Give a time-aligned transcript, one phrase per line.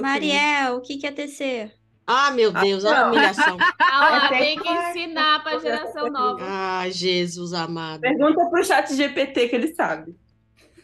[0.00, 1.70] Mariel, o que, que é TC?
[2.06, 3.56] Ah, meu Deus, olha a humilhação.
[3.94, 6.38] Ah É tem que ensinar para a geração nova.
[6.42, 8.00] Ah, Jesus amado.
[8.00, 10.14] Pergunta pro chat GPT que ele sabe.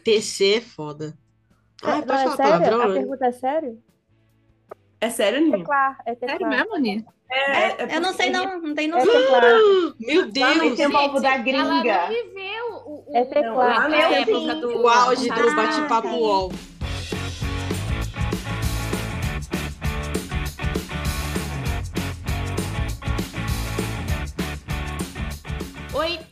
[0.03, 1.17] TC é foda.
[1.83, 2.53] Ah, Não, pode é falar sério?
[2.53, 2.93] A palavrão?
[2.93, 3.83] pergunta é sério?
[5.01, 5.57] É sério, Ninho?
[5.59, 6.37] Teclar, é teclar.
[6.37, 7.05] Sério mesmo, Aninha?
[7.31, 9.11] É, é Eu não sei, não, não tem É noção.
[9.11, 9.53] teclar.
[9.99, 10.77] Meu Lá no Deus!
[10.77, 12.01] tempo da Ela gringa.
[12.01, 16.07] não viveu o, o, É o- a Eu época do O auge do Ah, bate-papo
[16.09, 16.15] sim.
[16.15, 16.51] UOL.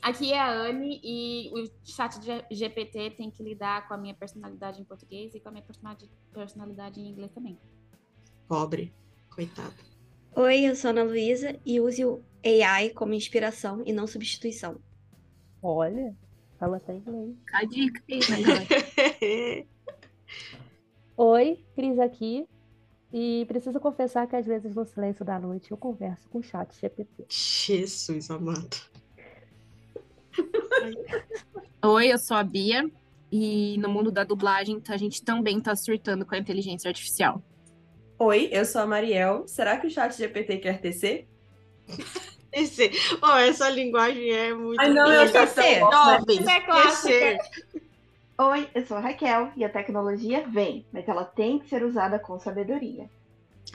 [0.08, 4.14] Aqui é a Anne e o chat de GPT tem que lidar com a minha
[4.14, 5.66] personalidade em português e com a minha
[6.34, 7.58] personalidade, em inglês também.
[8.48, 8.94] Pobre.
[9.30, 9.76] Coitado.
[10.36, 14.80] Oi, eu sou Ana Luísa e use o AI como inspiração e não substituição.
[15.62, 16.16] Olha,
[16.58, 17.36] fala até inglês.
[17.54, 19.68] A dica aí, negócio.
[21.18, 22.48] Oi, Cris aqui.
[23.12, 26.74] E preciso confessar que às vezes no silêncio da noite eu converso com o chat
[26.80, 27.26] GPT.
[27.30, 28.78] Jesus amado.
[31.84, 32.90] Oi, eu sou a Bia.
[33.32, 37.42] E no mundo da dublagem, a gente também tá surtando com a inteligência artificial.
[38.20, 39.44] Oi, eu sou a Mariel.
[39.48, 41.28] Será que o chat GPT quer TC?
[42.52, 42.92] TC.
[43.22, 44.80] Oh, essa linguagem é muito.
[44.80, 45.80] Ai, não, eu TC?
[45.80, 47.08] Jovens, Isso é clássico.
[47.08, 47.82] TC.
[48.40, 52.20] Oi, eu sou a Raquel e a tecnologia vem, mas ela tem que ser usada
[52.20, 53.10] com sabedoria.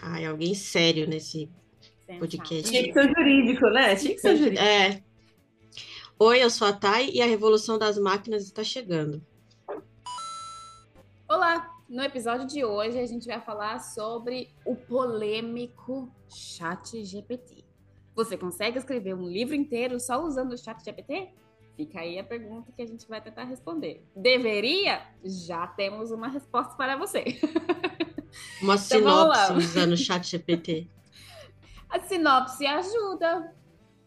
[0.00, 1.48] Ai, alguém sério nesse
[2.18, 2.70] podcast.
[2.70, 3.96] Tinha que ser jurídico, né?
[3.96, 4.62] Tinha que ser jurídico.
[4.62, 5.02] É.
[6.24, 9.20] Oi, eu sou a Thay e a revolução das máquinas está chegando.
[11.28, 11.68] Olá!
[11.88, 17.64] No episódio de hoje a gente vai falar sobre o polêmico Chat GPT.
[18.14, 21.30] Você consegue escrever um livro inteiro só usando o Chat GPT?
[21.76, 24.06] Fica aí a pergunta que a gente vai tentar responder.
[24.14, 25.04] Deveria?
[25.24, 27.24] Já temos uma resposta para você.
[28.62, 30.86] Uma Então, sinopse usando o chat GPT.
[31.90, 33.52] A sinopse ajuda.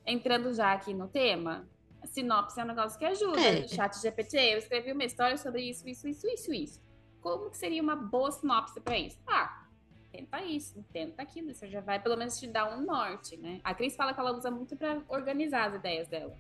[0.07, 1.67] Entrando já aqui no tema,
[2.07, 3.39] sinopse é um negócio que ajuda.
[3.39, 3.67] É.
[3.67, 6.81] Chat GPT, eu escrevi uma história sobre isso, isso, isso, isso, isso.
[7.21, 9.17] Como que seria uma boa sinopse para isso?
[9.27, 9.66] Ah,
[10.11, 11.51] tenta isso, tenta aquilo.
[11.51, 13.59] Isso já vai pelo menos te dar um norte, né?
[13.63, 16.33] A Cris fala que ela usa muito para organizar as ideias dela.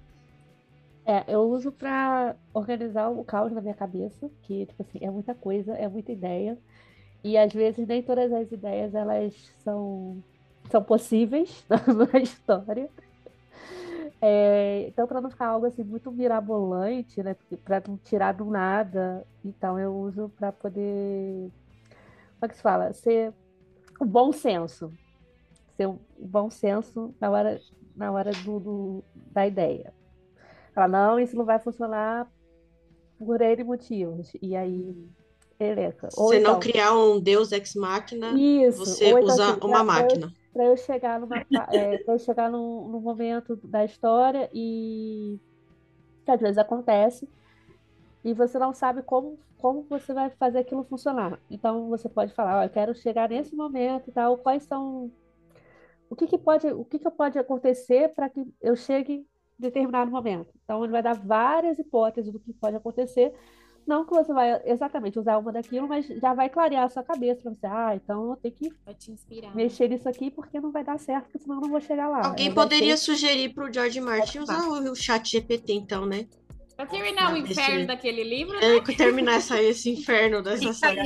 [1.05, 5.35] É, eu uso pra organizar o caos na minha cabeça, que, tipo assim, é muita
[5.35, 6.57] coisa, é muita ideia.
[7.23, 9.33] E às vezes nem todas as ideias elas
[9.63, 10.23] são,
[10.69, 12.89] são possíveis na história.
[14.27, 17.35] É, então, para não ficar algo assim muito mirabolante, né?
[17.63, 21.51] Para não tirar do nada, então eu uso para poder,
[22.39, 22.93] como é que se fala?
[22.93, 23.33] Ser
[23.99, 24.93] o bom senso.
[25.77, 27.59] Ser o bom senso na hora,
[27.95, 29.93] na hora do, do- da ideia.
[30.75, 32.27] Fala, não, isso não vai funcionar
[33.19, 34.31] por N motivos.
[34.41, 34.95] E aí,
[35.59, 36.09] eleca.
[36.17, 37.73] Ou Você não então, criar um Deus ex
[38.29, 38.97] isso.
[38.99, 40.31] você então, usar assim, uma máquina.
[40.55, 41.35] Para eu chegar numa
[41.73, 45.37] é, eu chegar num, num momento da história e
[46.23, 47.29] que às vezes acontece
[48.23, 51.39] e você não sabe como como você vai fazer aquilo funcionar.
[51.49, 55.11] Então você pode falar, eu quero chegar nesse momento e tal, quais são
[56.09, 59.25] o que que pode o que que pode acontecer para que eu chegue em
[59.59, 60.53] determinado momento.
[60.63, 63.33] Então ele vai dar várias hipóteses do que pode acontecer.
[63.87, 67.41] Não que você vai exatamente usar uma daquilo, mas já vai clarear a sua cabeça
[67.41, 69.55] para você, ah, então eu tenho que Vai te inspirar.
[69.55, 72.25] mexer nisso aqui porque não vai dar certo, porque senão eu não vou chegar lá.
[72.27, 76.25] Alguém vai poderia ser- sugerir pro George Martin usar o, chat GPT, então, né?
[76.75, 81.01] Pra terminar o Esse- inferno daquele livro, É, terminar essa, esse inferno dessa saga.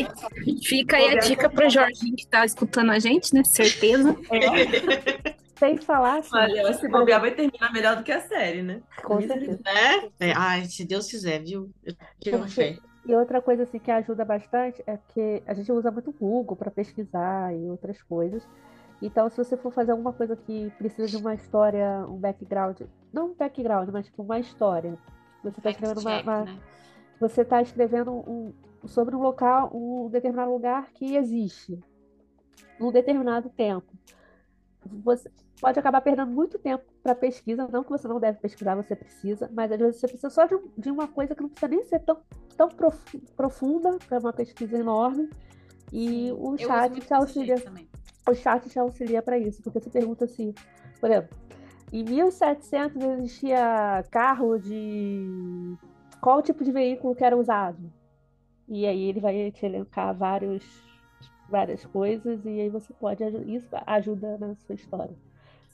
[0.64, 3.44] Fica aí a dica pro Jorginho que tá escutando a gente, né?
[3.44, 4.16] Certeza.
[5.60, 8.82] Sem falar, assim, Olha, se bobear vai terminar melhor do que a série, né?
[9.04, 9.60] com certeza.
[10.20, 10.30] É?
[10.30, 11.70] É, ai, se Deus quiser, viu?
[11.84, 12.78] Eu tenho fé.
[13.06, 16.56] E outra coisa assim que ajuda bastante é que a gente usa muito o Google
[16.56, 18.48] para pesquisar e outras coisas.
[19.02, 22.82] Então, se você for fazer alguma coisa que precisa de uma história, um background,
[23.12, 24.98] não um background, mas tipo uma história.
[25.44, 26.58] Você está escrevendo uma, uma- né?
[27.20, 28.54] você está escrevendo um-
[28.86, 31.80] sobre um local, um determinado lugar que existe
[32.80, 33.92] num determinado tempo.
[35.04, 35.30] Você
[35.60, 39.50] pode acabar perdendo muito tempo para pesquisa, não que você não deve pesquisar, você precisa,
[39.54, 41.84] mas às vezes você precisa só de, um- de uma coisa que não precisa nem
[41.84, 42.18] ser tão,
[42.58, 45.30] tão profu- profunda para uma pesquisa enorme.
[45.92, 47.56] E o chat te auxilia
[48.28, 50.54] o chat te auxilia para isso, porque você pergunta assim,
[51.00, 51.36] por exemplo,
[51.92, 55.76] em 1700 existia carro de
[56.22, 57.92] qual tipo de veículo que era usado?
[58.68, 60.64] E aí ele vai te elencar vários,
[61.50, 65.16] várias coisas e aí você pode isso ajuda na sua história.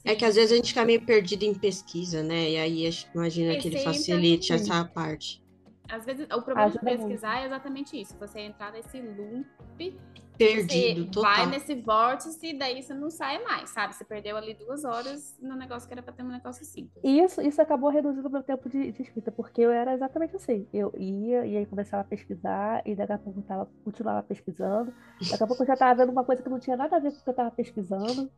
[0.06, 2.50] É que às vezes a gente fica meio perdido em pesquisa, né?
[2.50, 4.70] E aí imagina É, que ele facilite assim.
[4.70, 5.44] essa parte.
[5.88, 6.98] Às vezes, o problema de Ajuda muito.
[6.98, 8.16] pesquisar é exatamente isso.
[8.18, 9.96] Você entrar nesse loop
[10.36, 11.34] Perdido, você total.
[11.34, 13.94] vai nesse vórtice e daí você não sai mais, sabe?
[13.94, 17.02] Você perdeu ali duas horas no negócio que era pra ter um negócio simples.
[17.02, 20.36] E isso, isso acabou reduzindo o meu tempo de, de escrita, porque eu era exatamente
[20.36, 20.66] assim.
[20.72, 24.92] Eu ia e aí começava a pesquisar, e daqui a pouco eu tava, continuava pesquisando.
[25.30, 27.12] Daqui a pouco eu já estava vendo uma coisa que não tinha nada a ver
[27.12, 28.30] com o que eu estava pesquisando.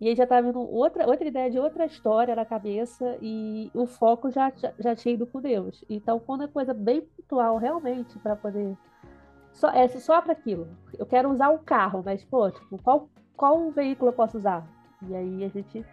[0.00, 3.86] E aí já estava vendo outra, outra ideia de outra história na cabeça, e o
[3.86, 5.84] foco já, já, já tinha ido com Deus.
[5.90, 8.76] Então, quando é coisa bem pontual, realmente, para poder.
[9.52, 10.68] Só, é só para aquilo.
[10.98, 14.66] Eu quero usar um carro, mas, pô, tipo, qual, qual veículo eu posso usar?
[15.06, 15.84] E aí a gente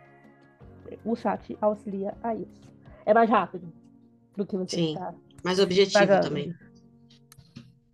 [1.04, 2.62] o chat auxilia a isso.
[3.06, 3.72] É mais rápido
[4.36, 4.94] do que você Sim.
[4.94, 5.14] está.
[5.44, 6.28] Mais objetivo Pagando.
[6.28, 6.56] também.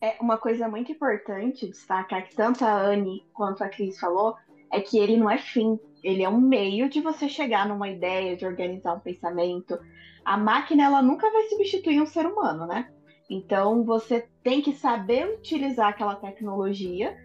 [0.02, 4.36] É uma coisa muito importante destacar que tanto a Anne quanto a Cris falou
[4.74, 8.36] é que ele não é fim, ele é um meio de você chegar numa ideia,
[8.36, 9.78] de organizar um pensamento.
[10.26, 12.90] A máquina ela nunca vai substituir um ser humano, né?
[13.30, 17.16] Então você tem que saber utilizar aquela tecnologia,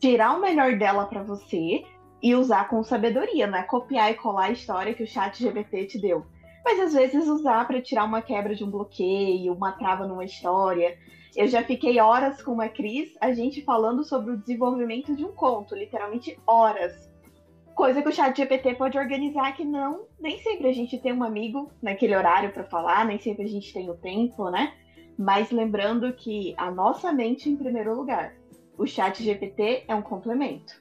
[0.00, 1.84] tirar o melhor dela para você
[2.20, 5.86] e usar com sabedoria, não é copiar e colar a história que o chat GPT
[5.86, 6.26] te deu.
[6.64, 10.98] Mas às vezes usar para tirar uma quebra de um bloqueio, uma trava numa história.
[11.36, 15.32] Eu já fiquei horas com a Cris, a gente falando sobre o desenvolvimento de um
[15.32, 17.10] conto, literalmente horas.
[17.74, 21.22] Coisa que o chat GPT pode organizar que não, nem sempre a gente tem um
[21.22, 24.72] amigo naquele horário para falar, nem sempre a gente tem o tempo, né?
[25.18, 28.34] Mas lembrando que a nossa mente em primeiro lugar.
[28.78, 30.74] O chat GPT é um complemento.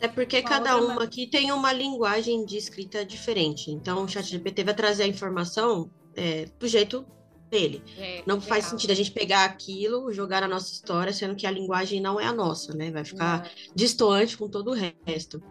[0.00, 3.70] É porque cada uma aqui tem uma linguagem de escrita diferente.
[3.70, 7.04] Então, o ChatGPT vai trazer a informação é, do jeito
[7.50, 7.82] dele.
[7.98, 8.70] É, Não faz geral.
[8.70, 12.26] sentido a gente pegar aquilo, jogar na nossa história, sendo que a linguagem não é
[12.26, 12.90] a nossa, né?
[12.90, 15.42] Vai ficar distoante com todo o resto.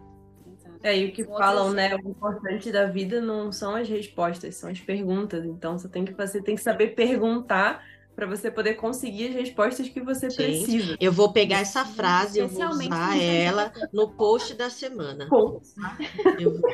[0.82, 1.94] É, e o que falam, né?
[1.94, 5.44] O importante da vida não são as respostas, são as perguntas.
[5.44, 7.84] Então você tem que fazer, tem que saber perguntar
[8.20, 10.36] para você poder conseguir as respostas que você Sim.
[10.36, 10.96] precisa.
[11.00, 15.26] Eu vou pegar essa frase, eu vou usar ela no post da semana.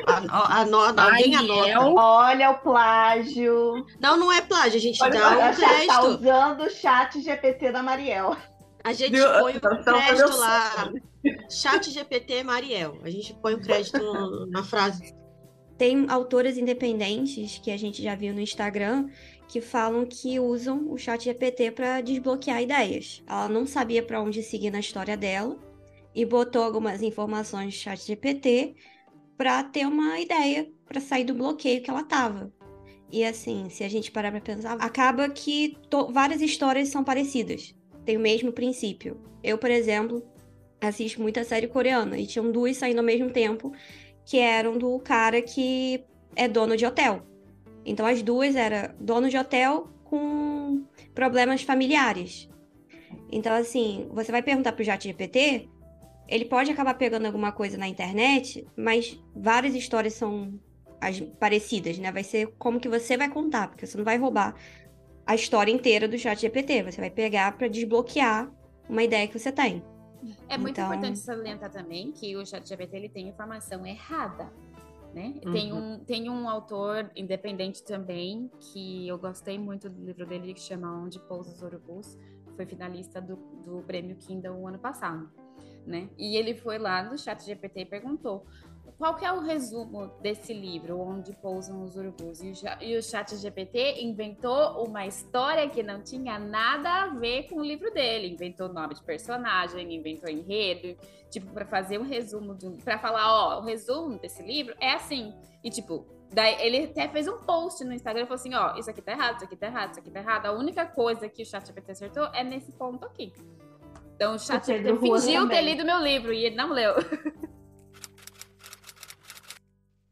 [0.05, 1.79] A- ano- alguém anota.
[1.89, 3.85] Olha o plágio.
[4.01, 6.07] Não, não é plágio, a gente Olha, dá a um gente tá crédito.
[6.19, 8.35] usando o chat GPT da Mariel.
[8.83, 10.91] A gente põe o Então, crédito eu lá.
[11.49, 12.97] Chat GPT Mariel.
[13.03, 15.15] A gente põe o crédito no- na frase.
[15.77, 19.07] Tem autoras independentes que a gente já viu no Instagram
[19.47, 23.23] que falam que usam o chat GPT para desbloquear ideias.
[23.25, 25.57] Ela não sabia para onde seguir na história dela
[26.13, 28.75] e botou algumas informações no chat GPT
[29.37, 32.51] para ter uma ideia para sair do bloqueio que ela tava.
[33.09, 35.77] E assim, se a gente parar para pensar, acaba que
[36.11, 37.73] várias histórias são parecidas,
[38.03, 39.21] tem o mesmo princípio.
[39.41, 40.25] Eu, por exemplo,
[40.81, 43.71] assisto muita série coreana e tinham duas saindo ao mesmo tempo
[44.25, 46.03] que eram do cara que
[46.35, 47.25] é dono de hotel.
[47.87, 50.83] Então as duas eram dono de hotel com
[51.15, 52.49] problemas familiares.
[53.31, 55.69] Então assim, você vai perguntar pro chat GPT,
[56.27, 60.59] ele pode acabar pegando alguma coisa na internet, mas várias histórias são
[60.99, 62.11] as parecidas, né?
[62.11, 64.53] Vai ser como que você vai contar, porque você não vai roubar
[65.25, 68.51] a história inteira do chat GPT, você vai pegar para desbloquear
[68.89, 69.81] uma ideia que você tem.
[70.49, 74.51] É muito Então- importante salientar também que o ChatGPT ele tem informação errada.
[75.17, 75.33] Né?
[75.51, 80.59] Tem, um, tem um autor independente também que eu gostei muito do livro dele que
[80.59, 82.15] chama Onde Pousa os Urubus.
[82.55, 83.35] Foi finalista do,
[83.65, 85.27] do prêmio Kindle o ano passado.
[85.87, 86.07] Né?
[86.19, 88.45] E ele foi lá no ChatGPT e perguntou
[88.97, 92.41] qual que é o resumo desse livro, Onde Pousam os Urubus?
[92.41, 97.43] E o, cha- e o ChatGPT inventou uma história que não tinha nada a ver
[97.43, 98.27] com o livro dele.
[98.33, 100.97] Inventou nome de personagem, inventou enredo,
[101.29, 105.31] tipo, para fazer um resumo, um, pra falar, ó, o resumo desse livro é assim.
[105.63, 108.89] E, tipo, daí ele até fez um post no Instagram e falou assim, ó, isso
[108.89, 110.45] aqui tá errado, isso aqui tá errado, isso aqui tá errado.
[110.47, 113.31] A única coisa que o ChatGPT acertou é nesse ponto aqui.
[114.15, 115.65] Então o ChatGPT fingiu ter também.
[115.65, 116.95] lido meu livro e ele não leu.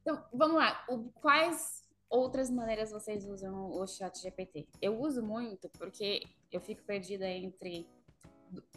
[0.05, 0.85] Então, vamos lá.
[0.87, 4.67] O- quais outras maneiras vocês usam o chat GPT?
[4.79, 6.21] Eu uso muito porque
[6.51, 7.87] eu fico perdida entre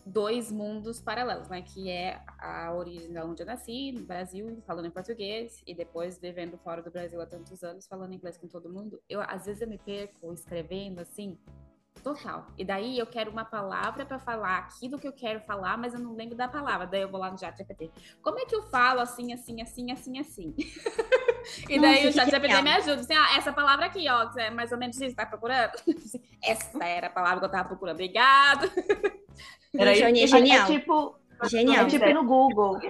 [0.06, 1.60] dois mundos paralelos, né?
[1.60, 6.18] Que é a origem da onde eu nasci, no Brasil, falando em português, e depois
[6.18, 8.98] vivendo fora do Brasil há tantos anos, falando inglês com todo mundo.
[9.06, 11.38] Eu, às vezes eu me perco escrevendo assim,
[12.00, 12.46] total.
[12.56, 16.00] E daí eu quero uma palavra para falar aquilo que eu quero falar, mas eu
[16.00, 16.86] não lembro da palavra.
[16.86, 17.90] Daí eu vou lá no chat GPT.
[18.22, 20.54] Como é que eu falo assim, assim, assim, assim, assim?
[21.68, 23.00] e daí Nossa, o chat que GPT me ajuda.
[23.00, 25.72] Assim, ah, essa palavra aqui, ó, que é mais ou menos isso tá procurando.
[26.42, 27.96] essa era a palavra que eu tava procurando.
[27.96, 28.70] Obrigado.
[29.72, 30.66] Johnny é É genial.
[30.66, 31.86] tipo, Genial.
[31.86, 32.80] é tipo no Google.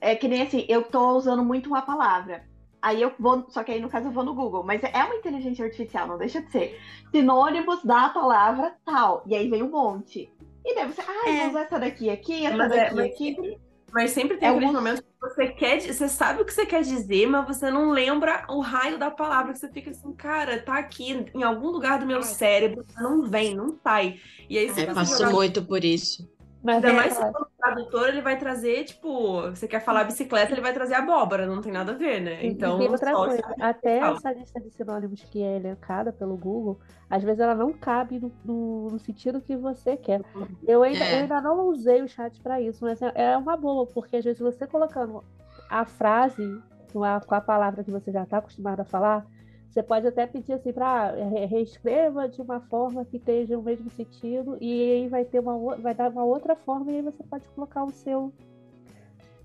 [0.00, 2.44] É que nem assim, eu tô usando muito uma palavra.
[2.82, 5.16] Aí eu vou, só que aí no caso eu vou no Google, mas é uma
[5.16, 6.80] inteligência artificial, não deixa de ser.
[7.10, 9.22] Sinônimos da palavra tal.
[9.26, 10.30] E aí vem um monte.
[10.64, 11.38] E daí você, ah, É.
[11.40, 13.58] vou usar essa daqui aqui, essa Mas é- daqui mas aqui.
[13.92, 17.26] Mas sempre tem É momentos que você quer, você sabe o que você quer dizer,
[17.26, 21.26] mas você não lembra o raio da palavra, que você fica assim, cara, tá aqui
[21.34, 22.22] em algum lugar do meu Ai.
[22.22, 24.20] cérebro, não vem, não sai.
[24.48, 26.30] E aí, se É, você passo jogar muito por isso.
[26.62, 30.52] Mas Ainda é, mais se for tradutor, ele vai trazer, tipo, você quer falar bicicleta,
[30.52, 32.44] ele vai trazer abóbora, não tem nada a ver, né?
[32.44, 34.16] Então, e outra coisa, até fala.
[34.16, 38.30] essa lista de sinônimos que é elencada pelo Google, às vezes ela não cabe no,
[38.44, 40.20] no- no sentido que você quer.
[40.68, 41.14] Eu ainda, É.
[41.16, 44.24] eu ainda não usei o chat para isso, mas é, é uma boa, porque às
[44.24, 45.24] vezes você colocando
[45.70, 46.60] a frase
[46.92, 49.24] com a, com a palavra que você já está acostumado a falar,
[49.70, 51.12] você pode até pedir assim para
[51.46, 55.94] reescreva de uma forma que esteja o mesmo sentido, e aí vai ter uma, vai
[55.94, 58.32] dar uma outra forma, e aí você pode colocar o seu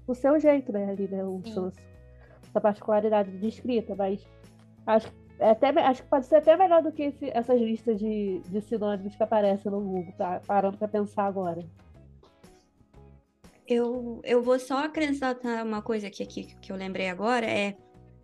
[0.08, 1.72] o seu jeito, né, ali, né, o seu,
[2.48, 4.24] essa particularidade de escrita, mas
[4.86, 8.39] acho, é até, acho que pode ser até melhor do que esse- essas listas de,
[8.39, 10.41] de sinônimos que aparecem no Google, tá?
[10.46, 11.60] Parando para pensar agora.
[13.67, 17.75] Eu, eu vou só acrescentar uma coisa aqui, aqui que eu lembrei agora, é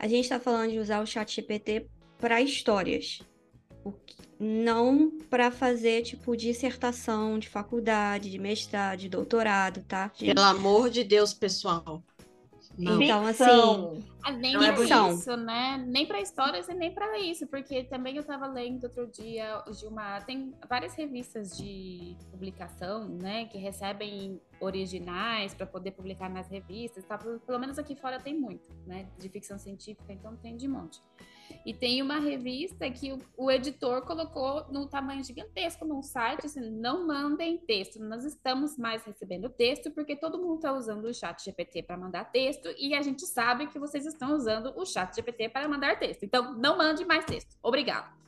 [0.02, 1.86] a gente está falando de usar o chat GPT
[2.18, 3.22] para histórias,
[4.40, 10.12] não para fazer tipo dissertação de faculdade, de mestrado, de doutorado, tá?
[10.16, 10.34] gente?
[10.34, 12.04] Pelo amor de Deus, pessoal.
[12.78, 13.02] Não.
[13.02, 14.00] Então, assim, Ficção.
[14.24, 15.12] Ah, nem Não é pra ficção.
[15.12, 15.84] isso, né?
[15.88, 19.86] Nem pra histórias e nem pra isso, porque também eu tava lendo outro dia de
[19.86, 20.22] uma.
[20.22, 23.46] Tem várias revistas de publicação, né?
[23.46, 27.04] Que recebem originais para poder publicar nas revistas.
[27.06, 27.18] Tá?
[27.18, 29.08] Pelo pelo menos aqui fora tem muito, né?
[29.18, 31.02] De ficção científica, então tem de monte.
[31.66, 36.70] E tem uma revista que o, o editor colocou num tamanho gigantesco num site, assim,
[36.70, 41.44] não mandem texto, nós estamos mais recebendo texto porque todo mundo está usando o chat
[41.44, 45.50] GPT para mandar texto e a gente sabe que vocês estão usando o chat GPT
[45.50, 46.24] para mandar texto.
[46.24, 47.56] Então, não mande mais texto.
[47.62, 48.22] Obrigado.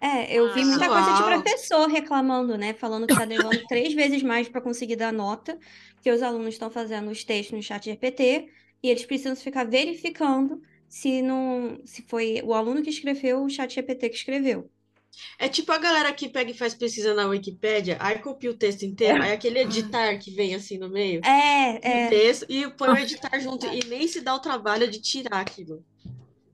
[0.00, 2.74] É, eu vi muita coisa de professor reclamando, né?
[2.74, 5.58] Falando que tá levando três vezes mais para conseguir dar nota,
[5.94, 8.50] porque os alunos estão fazendo os textos no chat GPT
[8.82, 10.60] e eles precisam ficar verificando
[10.94, 14.70] se não, se foi o aluno que escreveu ou o chat GPT que escreveu.
[15.40, 18.84] É tipo a galera que pega e faz pesquisa na Wikipédia, aí copia o texto
[18.84, 22.08] inteiro, aí aquele editar que vem assim no meio, É, o é.
[22.10, 25.84] texto, e põe o editar junto, e nem se dá o trabalho de tirar aquilo.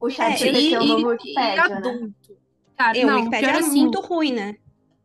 [0.00, 1.88] O É, chat e- GPT é o novo e Wikipédia, né?
[1.88, 2.38] adulto.
[2.78, 4.56] Cara, E o não, Wikipedia pior é assim, muito ruim, né?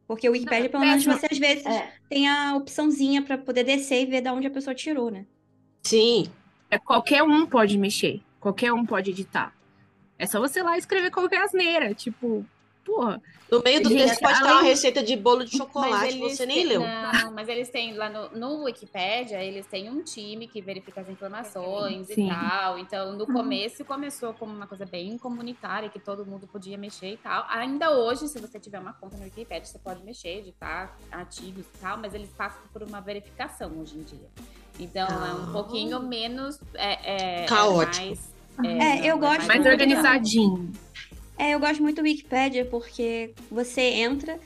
[0.08, 1.92] Porque o Wikipedia, pelo menos, você às vezes É.
[2.08, 5.26] tem a opçãozinha para poder descer e ver de onde a pessoa tirou, né?
[5.84, 6.26] Sim,
[6.70, 9.52] é, qualquer um pode mexer, qualquer um pode editar.
[10.20, 12.46] É só você lá escrever qualquer asneira, tipo,
[12.86, 13.20] porra.
[13.52, 16.68] no meio do texto pode estar uma receita de bolo de chocolate, você nem têm-
[16.68, 16.82] leu.
[16.82, 21.10] Não, mas eles têm lá no, no Wikipédia, eles têm um time que verifica as
[21.10, 22.28] informações Sim.
[22.28, 22.78] e tal.
[22.78, 27.18] Então, no começo começou como uma coisa bem comunitária, que todo mundo podia mexer e
[27.18, 27.46] tal.
[27.50, 31.78] Ainda hoje, se você tiver uma conta no Wikipédia, você pode mexer, editar artigos e
[31.80, 34.30] tal, mas eles passam por uma verificação hoje em dia.
[34.80, 35.52] Então, é um Ah.
[35.52, 36.60] pouquinho menos.
[36.76, 38.04] É, é, Caótico.
[38.04, 40.72] É, mais, É, eu gosto Mais muito organizadinho.
[41.38, 44.40] É, eu gosto muito do Wikipedia porque você entra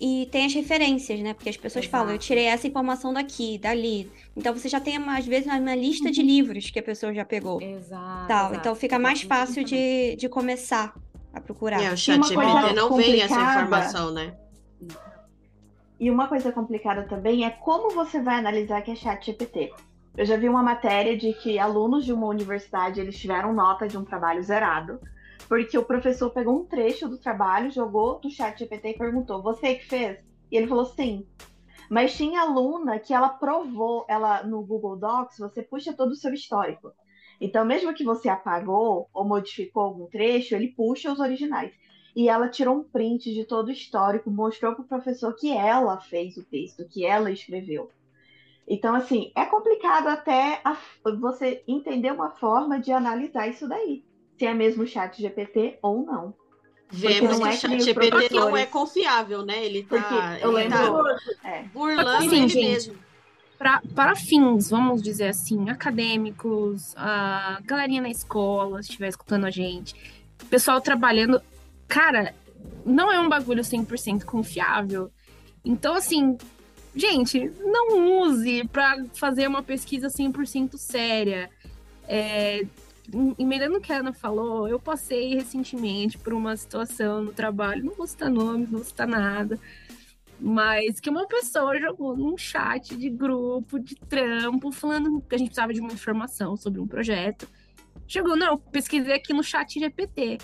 [0.00, 1.34] e tem as referências, né?
[1.34, 1.90] Porque as pessoas Exato.
[1.90, 4.10] falam, eu tirei essa informação daqui, dali.
[4.36, 7.60] Então você já tem, às vezes, uma lista de livros que a pessoa já pegou.
[7.60, 8.28] Exato.
[8.28, 8.54] Tal.
[8.54, 10.94] Então fica mais fácil de, de começar
[11.32, 11.82] a procurar.
[11.82, 14.36] É, o uma chat coisa GPT não vem essa informação, né?
[15.98, 19.72] E uma coisa complicada também é como você vai analisar que é chat GPT.
[20.18, 23.96] Eu já vi uma matéria de que alunos de uma universidade eles tiveram nota de
[23.96, 25.00] um trabalho zerado,
[25.48, 29.76] porque o professor pegou um trecho do trabalho, jogou do chat GPT e perguntou: "Você
[29.76, 30.18] que fez?"
[30.50, 31.24] E ele falou: "Sim".
[31.88, 36.34] Mas tinha aluna que ela provou, ela no Google Docs, você puxa todo o seu
[36.34, 36.90] histórico.
[37.40, 41.72] Então, mesmo que você apagou ou modificou algum trecho, ele puxa os originais.
[42.16, 46.00] E ela tirou um print de todo o histórico, mostrou para o professor que ela
[46.00, 47.88] fez o texto, que ela escreveu.
[48.68, 50.76] Então, assim, é complicado até a-
[51.18, 54.04] você entender uma forma de analisar isso daí.
[54.38, 56.34] Se é mesmo chat GPT ou não.
[56.90, 59.64] Vemos não que é o chat GPT não é confiável, né?
[59.64, 61.04] Ele tá, Porque eu ele lembro.
[61.42, 61.62] tá É.
[61.64, 62.94] burlando Assim, ele gente, mesmo.
[63.58, 69.50] Pra, para fins, vamos dizer assim, acadêmicos, a galerinha na escola, se estiver escutando a
[69.50, 69.96] gente,
[70.48, 71.42] pessoal trabalhando,
[71.88, 72.34] cara,
[72.86, 75.10] não é um bagulho 100% confiável.
[75.64, 76.38] Então, assim,
[76.98, 81.50] gente, não use para fazer uma pesquisa 100% séria.
[82.06, 82.62] É,
[83.12, 87.84] em- emendando o que a Ana falou, eu passei recentemente por uma situação no trabalho,
[87.84, 89.58] não vou citar nomes, não vou citar nada,
[90.40, 95.48] mas que uma pessoa jogou num chat de grupo, de trampo, falando que a gente
[95.48, 97.48] precisava de uma informação sobre um projeto.
[98.06, 100.38] Chegou, não, pesquisei aqui no chat GPT.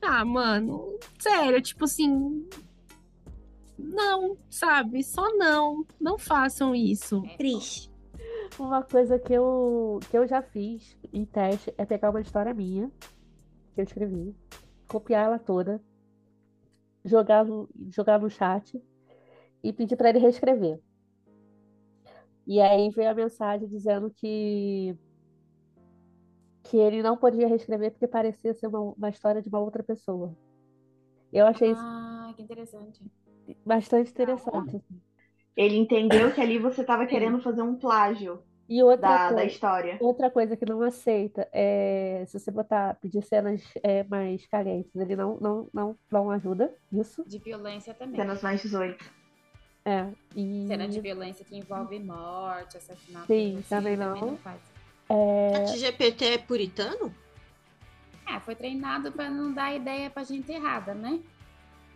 [0.00, 2.46] Ah, mano, sério, tipo assim.
[3.82, 5.02] Não, sabe?
[5.02, 5.84] Só não.
[6.00, 7.22] Não façam isso.
[7.36, 7.90] Cris,
[8.58, 12.90] Uma coisa que eu, que eu já fiz em teste é pegar uma história minha,
[13.74, 14.34] que eu escrevi,
[14.88, 15.82] copiar ela toda,
[17.04, 18.82] jogar no, jogar no chat
[19.62, 20.80] e pedir para ele reescrever.
[22.46, 24.96] E aí veio a mensagem dizendo que
[26.64, 30.36] que ele não podia reescrever porque parecia ser uma, uma história de uma outra pessoa.
[31.32, 33.02] Eu achei isso Ah, que interessante.
[33.64, 34.76] Bastante interessante.
[34.76, 35.00] assim.
[35.56, 39.44] Ele entendeu que ali você estava querendo fazer um plágio E outra da, da coisa,
[39.46, 39.96] história.
[40.00, 45.16] outra coisa que não aceita é se você botar, pedir cenas é, mais calientes, ele
[45.16, 47.24] não, não, não, não ajuda isso.
[47.26, 48.16] De violência também.
[48.16, 49.04] Cenas mais 18.
[49.84, 53.26] É, e Cena de violência que envolve morte, assassinato.
[53.26, 54.36] Sim, assim, também não.
[54.36, 54.60] faz.
[55.08, 57.12] é, Chat GPT é puritano?
[58.28, 61.20] É, foi treinado pra não dar ideia pra gente errada, né?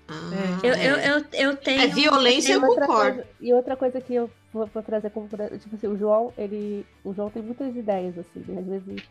[0.08, 0.30] Ah,
[0.62, 0.86] eu, é.
[0.86, 1.82] eu, eu, eu tenho.
[1.82, 3.16] É violência, eu E concordo.
[3.16, 6.84] coisa, e outra coisa que eu vou, vou trazer como tipo assim, o João, ele,
[7.04, 8.60] o João tem muitas ideias assim, né?
[8.60, 9.04] às vezes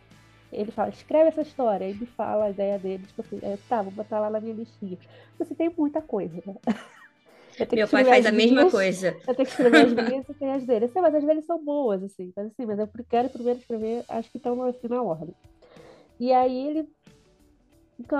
[0.52, 3.82] ele fala, escreve essa história, aí me fala a ideia dele, tipo assim, eu, tá,
[3.82, 4.98] vou botar lá na minha listinha.
[5.40, 6.56] Você tem muita coisa, né?
[7.72, 9.16] Meu pai faz a mesma minhas, coisa.
[9.28, 10.86] Eu tenho que escrever as minhas e tem as dele.
[10.86, 12.32] Assim, mas as dele são boas, assim.
[12.36, 15.36] Mas assim, mas eu quero primeiro escrever, acho que estão assim na ordem.
[16.20, 16.90] E aí ele,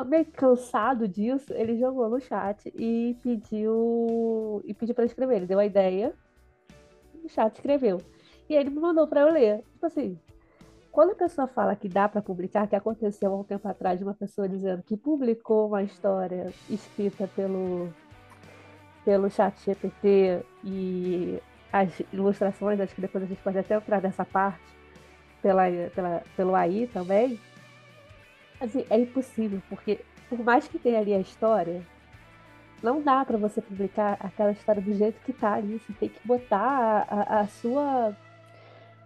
[0.06, 5.38] meio cansado disso, ele jogou no chat e pediu e pediu para escrever.
[5.38, 6.14] Ele deu a ideia,
[7.24, 8.00] o chat escreveu.
[8.50, 9.64] E ele me mandou para eu ler.
[9.74, 10.20] Tipo assim,
[10.92, 14.06] quando a pessoa fala que dá para publicar, que aconteceu há um tempo atrás de
[14.06, 17.90] uma pessoa dizendo que publicou uma história escrita pelo
[19.04, 24.24] pelo chat GPT e as ilustrações, acho que depois a gente pode até entrar nessa
[24.24, 24.62] parte,
[25.42, 25.64] pela,
[25.94, 27.40] pela, pelo AI também,
[28.60, 31.82] assim, é impossível, porque por mais que tenha ali a história,
[32.82, 36.28] não dá para você publicar aquela história do jeito que tá ali, você tem que
[36.28, 37.02] botar a,
[37.38, 38.16] a, a sua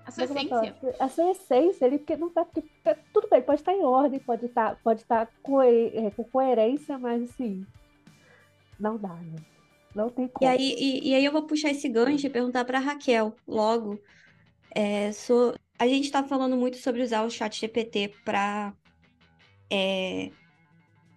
[0.05, 0.75] A sua é essência.
[0.99, 2.45] A sua essência ali, porque não tá.
[2.45, 5.27] Porque, tá- tudo bem, pode estar em ordem, pode estar pode tá
[5.93, 7.65] é, com coerência, mas assim.
[8.79, 9.35] Não dá, né?
[9.95, 10.51] Não tem E como.
[10.51, 13.99] aí, e, e aí eu vou puxar esse gancho e perguntar para Raquel logo.
[14.75, 18.73] É, so- a gente está falando muito sobre usar o chat GPT para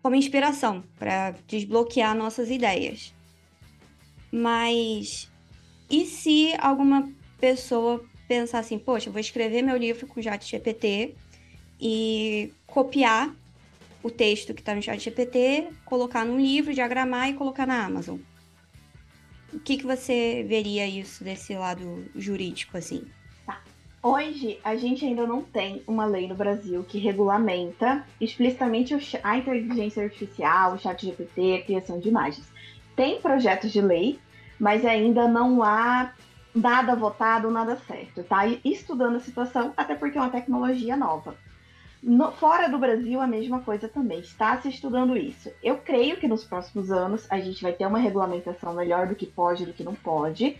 [0.02, 3.14] como inspiração, para desbloquear nossas ideias.
[4.32, 5.30] Mas
[5.90, 11.16] e se alguma pessoa pensar assim, poxa, vou escrever meu livro com o chat GPT
[11.80, 13.34] e copiar
[14.02, 18.18] o texto que está no chat GPT, colocar num livro, diagramar e colocar na Amazon?
[19.52, 23.02] O que, que você veria isso desse lado jurídico, assim?
[24.02, 30.02] Hoje, a gente ainda não tem uma lei no Brasil que regulamenta explicitamente a inteligência
[30.02, 32.50] artificial, o chat GPT, a criação de imagens.
[32.96, 34.18] Tem projetos de lei,
[34.58, 36.12] mas ainda não há
[36.54, 38.22] nada votado, nada certo.
[38.24, 41.36] Tá estudando a situação, até porque é uma tecnologia nova.
[42.02, 44.20] No- fora do Brasil, a mesma coisa também.
[44.20, 45.50] Está se estudando isso.
[45.62, 49.26] Eu creio que nos próximos anos a gente vai ter uma regulamentação melhor do que
[49.26, 50.56] pode e do que não pode,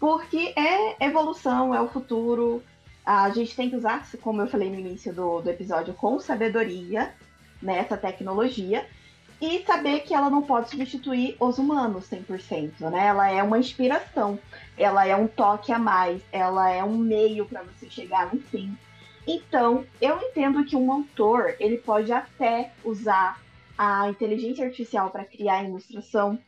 [0.00, 2.60] porque é evolução, é o futuro.
[3.04, 7.14] A gente tem que usar, como eu falei no início do, do episódio, com sabedoria
[7.62, 8.86] nessa tecnologia
[9.40, 13.06] e saber que ela não pode substituir os humanos 100%, né?
[13.06, 14.38] Ela é uma inspiração,
[14.76, 18.76] ela é um toque a mais, ela é um meio para você chegar no fim.
[19.26, 23.40] Então, eu entendo que um autor, ele pode até usar
[23.78, 26.38] a inteligência artificial para criar ilustração,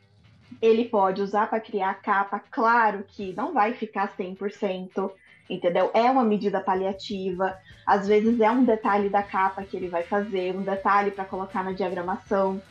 [0.61, 5.11] ele pode usar para criar capa, claro que não vai ficar 100%,
[5.49, 5.91] entendeu?
[5.93, 10.55] É uma medida paliativa, às vezes é um detalhe da capa que ele vai fazer,
[10.55, 12.61] um detalhe para colocar na diagramação.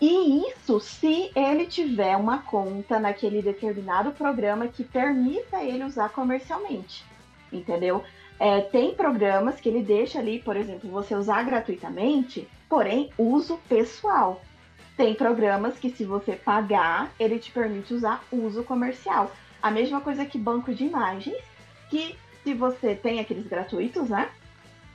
[0.00, 7.04] E isso se ele tiver uma conta naquele determinado programa que permita ele usar comercialmente,
[7.52, 8.02] entendeu?
[8.38, 14.40] É, tem programas que ele deixa ali, por exemplo, você usar gratuitamente, porém uso pessoal.
[14.96, 19.30] Tem programas que, se você pagar, ele te permite usar uso comercial.
[19.62, 21.36] A mesma coisa que banco de imagens,
[21.90, 24.30] que se você tem aqueles gratuitos, né?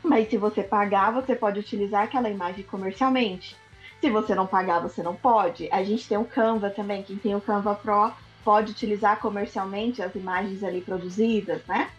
[0.02, 3.56] Mas se você pagar, você pode utilizar aquela imagem comercialmente.
[4.00, 5.68] Se você não pagar, você não pode.
[5.72, 7.04] A gente tem o Canva também.
[7.04, 8.12] Quem tem o Canva Pro
[8.44, 11.90] pode utilizar comercialmente as imagens ali produzidas, né?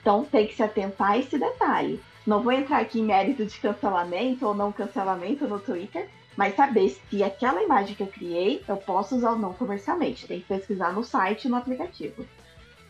[0.00, 2.00] Então tem que se atentar a esse detalhe.
[2.24, 6.88] Não vou entrar aqui em mérito de cancelamento ou não cancelamento no Twitter, mas saber
[6.90, 10.28] se aquela imagem que eu criei eu posso usar ou não comercialmente.
[10.28, 12.24] Tem que pesquisar no site e no aplicativo.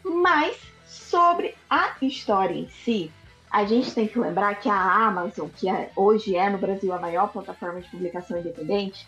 [0.05, 3.11] Mas sobre a história em si,
[3.51, 6.99] a gente tem que lembrar que a Amazon, que é- hoje é no Brasil a
[6.99, 9.07] maior plataforma de publicação independente,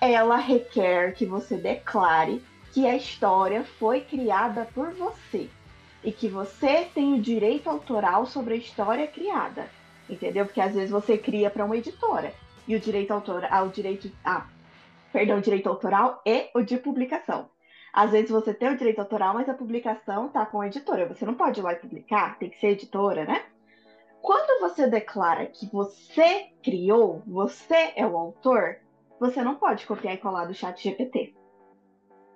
[0.00, 5.48] ela requer que você declare que a história foi criada por você
[6.04, 9.68] e que você tem o direito autoral sobre a história criada,
[10.08, 10.44] entendeu?
[10.44, 12.32] Porque às vezes você cria para uma editora
[12.66, 14.46] e o direito autoral, o direito, ah,
[15.12, 17.48] perdão, o direito autoral e o de publicação.
[17.98, 21.08] Às vezes você tem o direito autoral, mas a publicação tá com a editora.
[21.08, 23.44] Você não pode ir lá e publicar, tem que ser editora, né?
[24.22, 28.76] Quando você declara que você criou, você é o autor,
[29.18, 31.34] você não pode copiar e colar do chat GPT.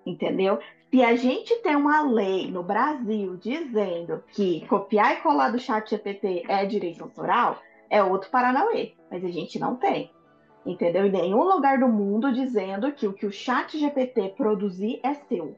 [0.05, 0.59] Entendeu?
[0.91, 5.89] Se a gente tem uma lei no Brasil dizendo que copiar e colar do chat
[5.89, 8.95] GPT é direito autoral, é outro Paranauê.
[9.09, 10.11] Mas a gente não tem.
[10.65, 11.07] Entendeu?
[11.07, 15.57] Em nenhum lugar do mundo dizendo que o que o chat GPT produzir é seu.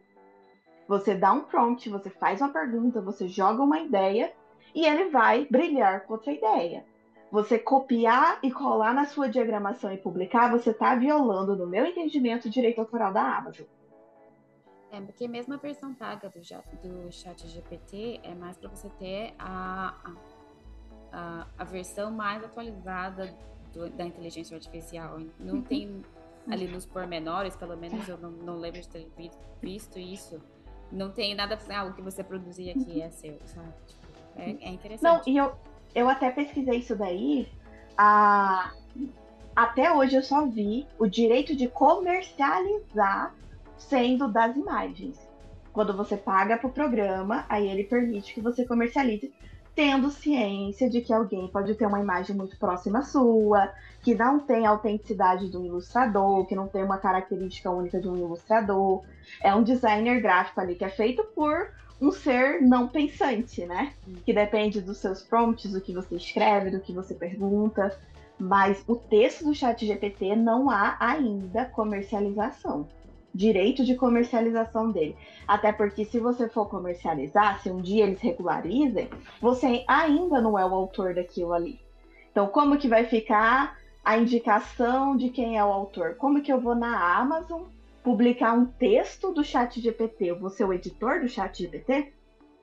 [0.88, 4.32] Você dá um prompt, você faz uma pergunta, você joga uma ideia
[4.74, 6.84] e ele vai brilhar com outra ideia.
[7.30, 12.46] Você copiar e colar na sua diagramação e publicar, você está violando, no meu entendimento,
[12.46, 13.66] o direito autoral da Amazon.
[14.94, 19.34] É, porque mesmo a versão paga do, do chat GPT é mais para você ter
[19.36, 19.92] a,
[21.10, 23.36] a, a, versão mais atualizada
[23.74, 25.20] do, da inteligência artificial.
[25.38, 26.02] Não tem
[26.48, 29.10] ali nos pormenores, pelo menos eu não, não lembro de ter
[29.60, 30.40] visto isso.
[30.92, 33.72] Não tem nada para ah, o que você produzir aqui é seu, sabe?
[33.86, 34.06] Tipo,
[34.36, 35.02] é, é interessante.
[35.02, 35.52] Não, e eu,
[35.94, 37.48] eu até pesquisei isso daí.
[37.96, 38.72] A...
[39.56, 43.32] Até hoje eu só vi o direito de comercializar
[43.76, 45.18] sendo das imagens.
[45.72, 49.32] Quando você paga para o programa, aí ele permite que você comercialize,
[49.74, 54.38] tendo ciência de que alguém pode ter uma imagem muito próxima à sua, que não
[54.38, 59.02] tem a autenticidade do ilustrador, que não tem uma característica única de um ilustrador.
[59.42, 63.92] É um designer gráfico ali que é feito por um ser não pensante, né?
[64.24, 67.96] Que depende dos seus prompts, do que você escreve, do que você pergunta.
[68.38, 72.86] Mas o texto do chat GPT não há ainda comercialização
[73.34, 75.16] direito de comercialização dele.
[75.46, 79.08] Até porque se você for comercializar, se um dia eles regularizem,
[79.40, 81.80] você ainda não é o autor daquilo ali.
[82.30, 86.14] Então, como que vai ficar a indicação de quem é o autor?
[86.14, 87.62] Como que eu vou na Amazon
[88.02, 90.26] publicar um texto do Chat GPT?
[90.26, 92.12] Eu vou ser o editor do Chat GPT?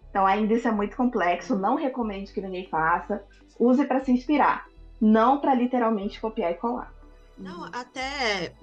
[0.10, 1.56] Então, ainda isso é muito complexo.
[1.56, 3.24] Não recomendo que ninguém faça.
[3.60, 4.68] Use para se inspirar,
[5.00, 6.94] não para literalmente copiar e colar.
[7.38, 8.54] Não, até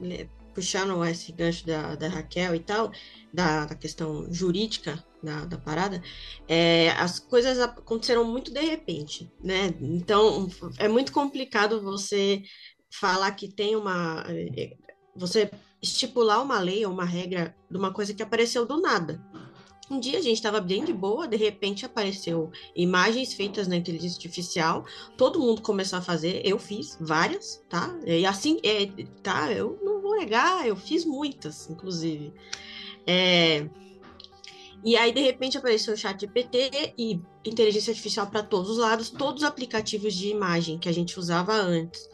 [0.58, 2.90] puxando esse gancho da, da Raquel e tal,
[3.32, 6.02] da, da questão jurídica da, da parada,
[6.48, 9.72] é, as coisas aconteceram muito de repente, né?
[9.80, 12.42] Então, é muito complicado você
[12.90, 14.24] falar que tem uma.
[14.28, 14.76] É,
[15.14, 15.48] você
[15.80, 19.24] estipular uma lei ou uma regra de uma coisa que apareceu do nada.
[19.88, 24.16] Um dia a gente estava bem de boa, de repente apareceu imagens feitas na inteligência
[24.16, 24.84] artificial,
[25.16, 27.96] todo mundo começou a fazer, eu fiz várias, tá?
[28.04, 28.86] E assim, é,
[29.22, 29.78] tá, eu
[30.18, 32.32] negar, eu fiz muitas, inclusive.
[33.06, 33.68] É,
[34.84, 39.10] e aí, de repente, apareceu o chat GPT e inteligência artificial para todos os lados,
[39.10, 42.08] todos os aplicativos de imagem que a gente usava antes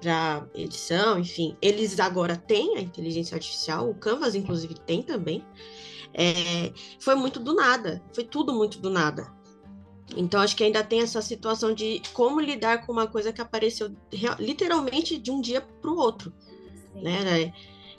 [0.00, 5.44] para edição, enfim, eles agora têm a inteligência artificial, o Canvas, inclusive, tem também.
[6.14, 9.30] É, foi muito do nada, foi tudo muito do nada.
[10.16, 13.94] Então, acho que ainda tem essa situação de como lidar com uma coisa que apareceu
[14.38, 16.32] literalmente de um dia para o outro.
[16.94, 17.52] Né?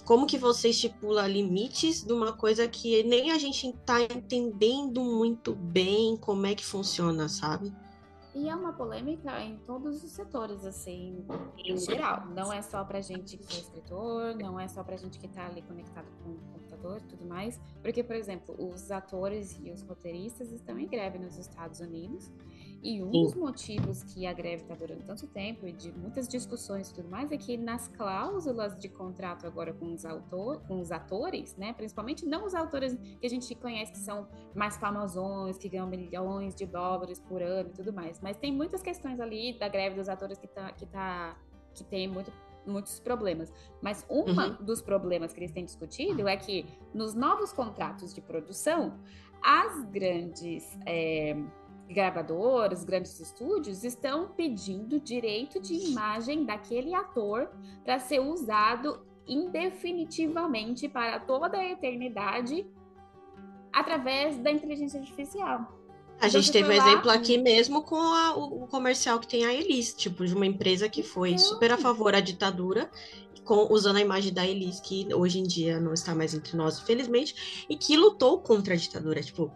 [0.05, 5.53] Como que você estipula limites de uma coisa que nem a gente está entendendo muito
[5.53, 7.71] bem como é que funciona, sabe?
[8.33, 11.25] E é uma polêmica em todos os setores, assim,
[11.57, 12.25] em geral.
[12.27, 15.47] Não é só pra gente que é escritor, não é só pra gente que tá
[15.47, 17.59] ali conectado com o computador e tudo mais.
[17.81, 22.31] Porque, por exemplo, os atores e os roteiristas estão em greve nos Estados Unidos.
[22.83, 23.23] E um Sim.
[23.23, 27.07] dos motivos que a greve está durando tanto tempo e de muitas discussões e tudo
[27.09, 31.73] mais é que nas cláusulas de contrato agora com os, autor, com os atores, né,
[31.73, 36.55] principalmente não os autores que a gente conhece que são mais famosões, que ganham milhões
[36.55, 40.09] de dólares por ano e tudo mais, mas tem muitas questões ali da greve dos
[40.09, 41.37] atores que tá, que, tá,
[41.73, 42.31] que tem muito
[42.65, 43.51] muitos problemas.
[43.81, 44.55] Mas um uhum.
[44.61, 48.99] dos problemas que eles têm discutido é que nos novos contratos de produção,
[49.41, 51.35] as grandes é,
[51.91, 57.49] gravadoras, grandes estúdios estão pedindo direito de imagem daquele ator
[57.83, 62.65] para ser usado indefinitivamente para toda a eternidade
[63.71, 65.81] através da inteligência artificial.
[66.19, 69.53] A então, gente teve um exemplo aqui mesmo com a, o, comercial que tem a
[69.53, 72.91] Elis, tipo, de uma empresa que foi super a favor da ditadura,
[73.43, 76.79] com, usando a imagem da Elis, que hoje em dia não está mais entre nós,
[76.79, 79.23] infelizmente, e que lutou contra a ditadura.
[79.23, 79.51] Tipo,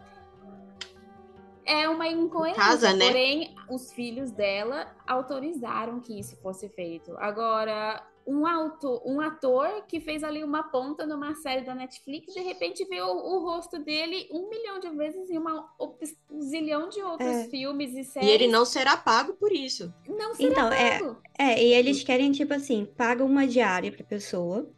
[1.66, 3.06] É uma incoerência, Casa, né?
[3.06, 7.12] porém os filhos dela autorizaram que isso fosse feito.
[7.18, 12.40] Agora, um, auto, um ator que fez ali uma ponta numa série da Netflix, de
[12.40, 15.68] repente vê o, o rosto dele um milhão de vezes em uma
[16.30, 17.44] um zilhão de outros É.
[17.48, 18.28] filmes e E séries.
[18.30, 19.92] ele não será pago por isso.
[20.08, 21.16] não será Então, é- pago.
[21.38, 24.68] É, e eles querem, tipo assim, pagam uma diária pra pessoa.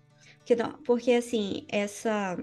[0.44, 2.38] Que não, porque, assim, essa,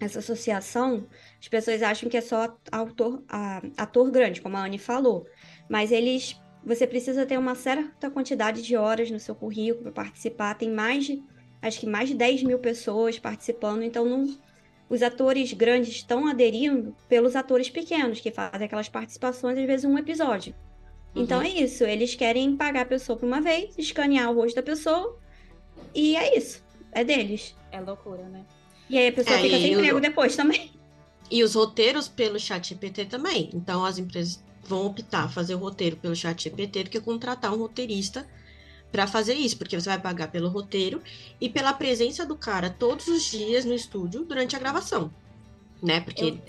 [0.00, 1.06] essa associação,
[1.40, 5.26] as pessoas acham que é só autor, a- ator grande, como a Anne falou.
[5.68, 6.40] Mas eles.
[6.64, 10.54] Você precisa ter uma certa quantidade de horas no seu currículo para participar.
[10.54, 11.22] Tem mais de.
[11.62, 13.82] Acho que mais de 10 mil pessoas participando.
[13.82, 14.38] Então, não,
[14.88, 19.96] os atores grandes estão aderindo pelos atores pequenos, que fazem aquelas participações, às vezes, um
[19.98, 20.54] episódio.
[21.14, 21.44] Então Uhum.
[21.44, 25.18] é isso, eles querem pagar a pessoa por uma vez, escanear o rosto da pessoa,
[25.94, 26.62] e é isso.
[26.92, 27.56] É deles.
[27.72, 28.44] É loucura, né?
[28.88, 30.70] E aí a pessoa É, fica sem o- emprego depois também.
[31.30, 33.50] E os roteiros pelo chat GPT também.
[33.52, 37.58] Então as empresas vão optar fazer o roteiro pelo chat GPT do que contratar um
[37.58, 38.26] roteirista
[38.90, 41.02] para fazer isso, porque você vai pagar pelo roteiro
[41.38, 45.12] e pela presença do cara todos os dias no estúdio durante a gravação,
[45.82, 46.00] né?
[46.00, 46.40] Porque Eu-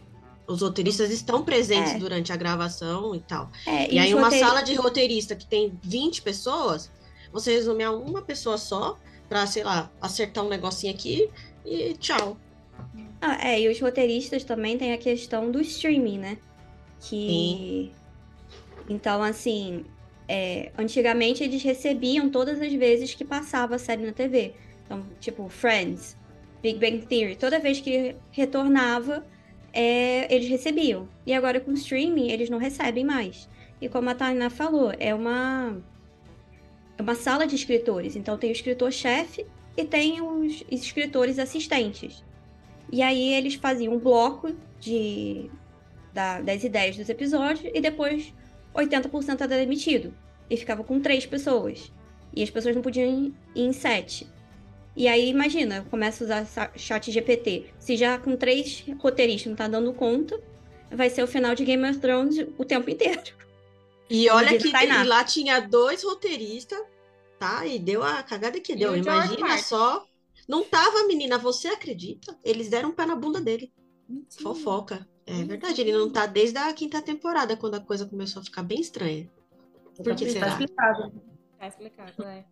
[0.47, 1.97] os roteiristas estão presentes É.
[1.99, 3.51] durante a gravação e tal.
[3.67, 6.89] É, E, aí uma roteiri- sala de roteirista que tem 20 pessoas,
[7.33, 8.97] você resume a uma pessoa só
[9.27, 11.29] para, sei lá, acertar um negocinho aqui
[11.65, 12.37] e tchau.
[13.21, 16.37] Ah, é, e os roteiristas também tem a questão do streaming, né?
[17.01, 17.91] Que.
[18.89, 19.85] Então, assim,
[20.27, 24.53] é, antigamente eles recebiam todas as vezes que passava a série na TV.
[24.85, 26.15] Então, tipo, Friends,
[26.61, 29.25] Big Bang Theory, toda vez que retornava,
[29.73, 31.07] é, eles recebiam.
[31.25, 33.49] E agora com o streaming, eles não recebem mais.
[33.81, 35.77] E como a Tainá falou, é uma,
[36.97, 38.15] é uma sala de escritores.
[38.15, 39.45] Então tem o escritor-chefe
[39.81, 42.23] e tem os escritores assistentes.
[42.91, 45.49] E aí eles faziam um bloco de,
[46.13, 48.33] da- das ideias dos episódios e depois
[48.75, 50.13] 80% era demitido.
[50.49, 51.91] E ficava com três pessoas.
[52.35, 53.07] E as pessoas não podiam
[53.55, 54.27] ir em sete.
[54.95, 57.67] E aí, imagina, começa a usar sa- chat GPT.
[57.79, 60.39] Se já com três roteiristas não tá dando conta,
[60.91, 63.21] vai ser o final de Game of Thrones o tempo inteiro.
[64.09, 64.67] E olha que
[65.03, 66.79] e lá tinha dois roteiristas,
[67.39, 67.65] tá?
[67.65, 68.95] E deu a cagada que deu.
[68.95, 69.63] Imagina Martin.
[69.63, 70.05] só.
[70.47, 72.37] Não tava, menina, você acredita?
[72.43, 73.71] Eles deram um pé na bunda dele.
[74.07, 74.43] Mentira.
[74.43, 75.07] Fofoca.
[75.25, 75.45] É Hum.
[75.47, 78.79] verdade, ele não tá desde a quinta temporada, quando a coisa começou a ficar bem
[78.81, 79.29] estranha.
[79.95, 80.47] Por que Tá será?
[80.47, 81.11] explicado.
[81.59, 82.45] Tá explicado, é.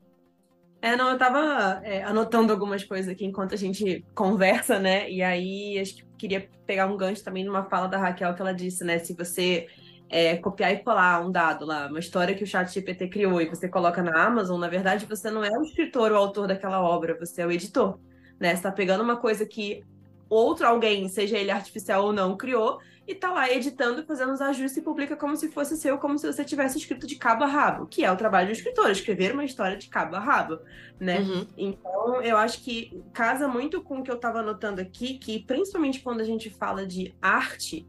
[0.79, 5.09] É, não, eu tava é, anotando algumas coisas aqui enquanto a gente conversa, né?
[5.09, 8.53] E aí acho que queria pegar um gancho também numa fala da Raquel que ela
[8.53, 8.99] disse, né?
[8.99, 9.67] Se você
[10.09, 13.49] é, copiar e colar um dado lá, uma história que o chat GPT criou e
[13.49, 17.17] você coloca na Amazon, na verdade você não é o escritor ou autor daquela obra,
[17.19, 17.99] você é o editor,
[18.39, 18.55] né?
[18.55, 19.83] Você tá pegando uma coisa que
[20.29, 24.77] outro alguém, seja ele artificial ou não, criou e tá lá editando, fazendo os ajustes
[24.77, 27.87] e publica como se fosse seu, como se você tivesse escrito de cabo a rabo,
[27.87, 30.59] que é o trabalho do escritor, escrever uma história de cabo a rabo,
[30.99, 31.19] né?
[31.19, 31.47] Uhum.
[31.57, 36.01] Então, eu acho que casa muito com o que eu estava anotando aqui, que principalmente
[36.01, 37.87] quando a gente fala de arte,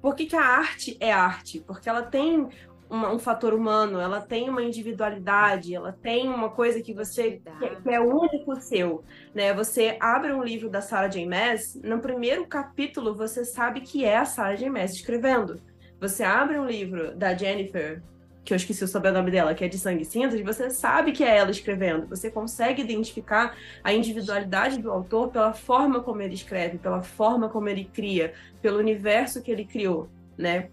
[0.00, 1.60] por que, que a arte é arte?
[1.66, 2.48] Porque ela tem
[2.90, 7.90] uma- um fator humano, ela tem uma individualidade, ela tem uma coisa que você que,
[7.90, 9.52] é único seu, né?
[9.52, 11.26] Você abre um livro da Sarah J.
[11.26, 14.70] Maas, no primeiro capítulo você sabe que é a Sarah J.
[14.70, 15.60] Maas escrevendo.
[16.00, 18.02] Você abre um livro da Jennifer,
[18.48, 21.36] que eu esqueci o sobrenome dela, que é de Sangue Cinzas, você sabe que é
[21.36, 22.06] ela escrevendo.
[22.08, 27.68] Você consegue identificar a individualidade do autor pela forma como ele escreve, pela forma como
[27.68, 28.32] ele cria,
[28.62, 30.08] pelo universo que ele criou,
[30.38, 30.70] né?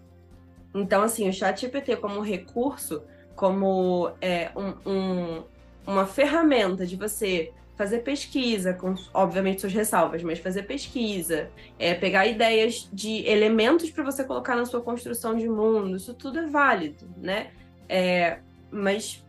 [0.74, 3.02] Então, assim, o chat GPT como recurso,
[3.34, 5.44] como é, um- um-
[5.86, 12.26] uma ferramenta de você fazer pesquisa, com, obviamente, suas ressalvas, mas fazer pesquisa, é, pegar
[12.26, 17.06] ideias de elementos para você colocar na sua construção de mundo, isso tudo é válido,
[17.18, 17.50] né?
[17.88, 19.24] É, mas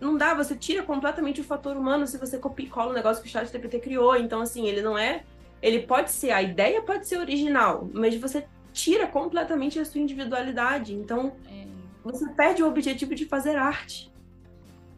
[0.00, 3.22] não dá, você tira completamente o fator humano se você copia e cola o negócio
[3.22, 4.16] que o chat GPT criou.
[4.16, 5.24] Então, assim, ele não é.
[5.60, 10.94] Ele pode ser, a ideia pode ser original, mas você tira completamente a sua individualidade.
[10.94, 11.66] Então, É.
[12.02, 14.10] você perde o objetivo de fazer arte.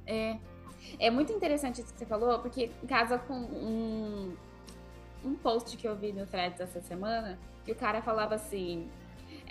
[0.06, 0.36] É.
[0.98, 4.36] É muito interessante isso que você falou, porque casa com um,
[5.24, 8.88] um post que eu vi no Threads essa semana, que o cara falava assim: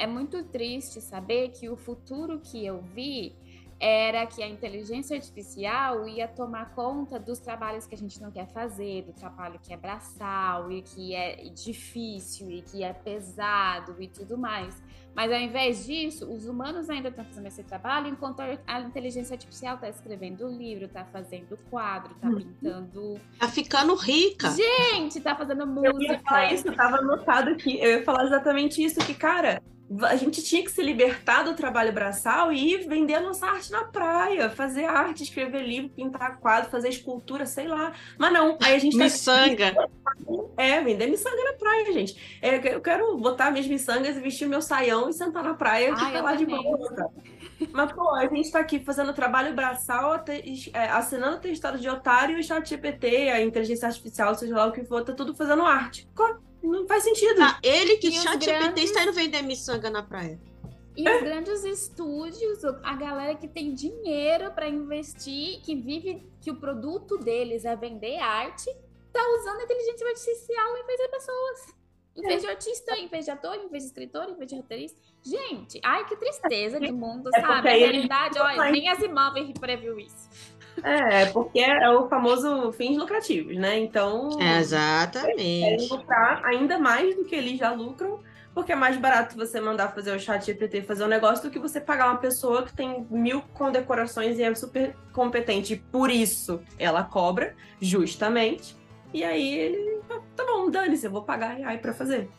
[0.03, 3.35] é muito triste saber que o futuro que eu vi
[3.83, 8.47] era que a inteligência artificial ia tomar conta dos trabalhos que a gente não quer
[8.53, 14.07] fazer, do trabalho que é braçal e que é difícil e que é pesado e
[14.07, 14.79] tudo mais.
[15.15, 19.75] Mas ao invés disso, os humanos ainda estão fazendo esse trabalho, enquanto a inteligência artificial
[19.75, 22.35] está escrevendo livro, está fazendo quadro, está Uhum.
[22.37, 23.19] pintando.
[23.39, 24.51] Tá ficando rica.
[24.51, 26.53] Gente, tá fazendo Eu ia falar música.
[26.53, 27.79] isso, eu tava anotado aqui.
[27.79, 29.61] Eu ia falar exatamente isso, que, cara,
[30.03, 33.71] a gente tinha que se libertar do trabalho braçal e ir vender a nossa arte
[33.71, 37.91] na praia, fazer arte, escrever livro, pintar quadro, fazer escultura, sei lá.
[38.17, 39.75] Mas não, aí a gente tá Miçanga.
[40.57, 42.39] É, vender miçanga na praia, gente.
[42.41, 45.91] É, eu quero botar minhas miçangas e vestir meu saião e sentar na praia e
[45.93, 46.63] Ah, ficar eu lá de também.
[46.63, 47.11] boa.
[47.73, 50.23] Mas, pô, a gente tá aqui fazendo trabalho braçal,
[50.73, 54.71] é, assinando testado de otário e o chat GPT, a inteligência artificial, seja lá o
[54.71, 56.07] que for, tá tudo fazendo arte.
[56.15, 57.41] Co- Não faz sentido.
[57.41, 60.39] Ah, ele que chat GPT grandes- está indo vender miçanga na praia.
[60.95, 66.55] E os grandes estúdios, a galera que tem dinheiro para investir, que vive, que o
[66.59, 68.69] produto deles é vender arte,
[69.11, 71.81] tá usando inteligência artificial em vez de pessoas.
[72.13, 74.57] Em vez de artista, em vez de ator, em vez de escritor, em vez de
[74.57, 74.99] roteirista.
[75.23, 77.69] Gente, ai que tristeza do mundo, É sabe?
[77.69, 80.29] A realidade, olha, nem as imóveis previu isso.
[80.83, 83.77] É, porque é o famoso fins lucrativos, né?
[83.79, 85.89] Então, É, querem exatamente.
[85.89, 88.19] lucrar ainda mais do que eles já lucram,
[88.53, 91.59] porque é mais barato você mandar fazer o chat GPT fazer um negócio do que
[91.59, 95.73] você pagar uma pessoa que tem mil condecorações e é super competente.
[95.73, 98.75] E por isso ela cobra, justamente.
[99.13, 102.29] E aí ele, ah, tá bom, dane-se, eu vou pagar AI pra fazer.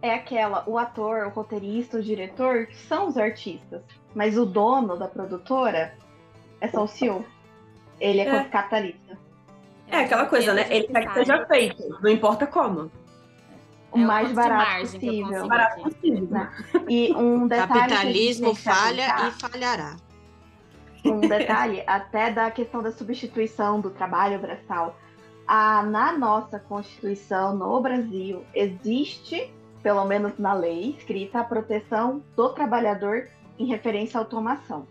[0.00, 3.82] É aquela, o ator, o roteirista, o diretor são os artistas,
[4.14, 5.94] mas o dono da produtora
[6.62, 7.24] é só o CEO.
[8.00, 8.44] Ele é, É.
[8.44, 9.18] capitalista.
[9.88, 10.66] É aquela coisa, né?
[10.70, 12.90] Ele quer que seja feito, não importa como.
[13.90, 15.46] O É o mais barato eu possível.
[15.48, 16.28] Barato possível.
[16.30, 16.50] Né?
[16.88, 17.68] E um detalhe.
[17.72, 19.96] Capitalismo falha e falhará.
[21.04, 24.96] um detalhe até da questão da substituição do trabalho braçal.
[25.46, 32.48] Ah, na nossa Constituição, no Brasil, existe, pelo menos na lei escrita, a proteção do
[32.50, 34.86] trabalhador em referência à automação.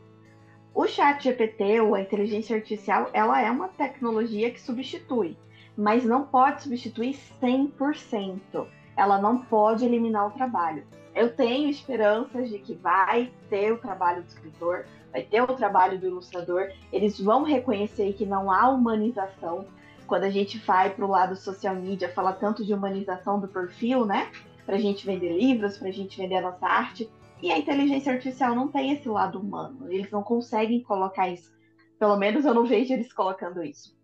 [0.74, 5.38] O chat GPT, ou a inteligência artificial, ela é uma tecnologia que substitui,
[5.76, 8.66] mas não pode substituir 100%.
[8.96, 10.86] Ela não pode eliminar o trabalho.
[11.14, 16.00] Eu tenho esperanças de que vai ter o trabalho do escritor, vai ter o trabalho
[16.00, 19.66] do ilustrador, eles vão reconhecer que não há humanização.
[20.08, 24.06] Quando a gente vai para o lado social media, fala tanto de humanização do perfil,
[24.06, 24.32] né?
[24.66, 27.10] Para a gente vender livros, para a gente vender a nossa arte.
[27.42, 29.92] E a inteligência artificial não tem esse lado humano.
[29.92, 31.52] Eles não conseguem colocar isso.
[31.98, 33.98] Pelo menos eu não vejo eles colocando isso.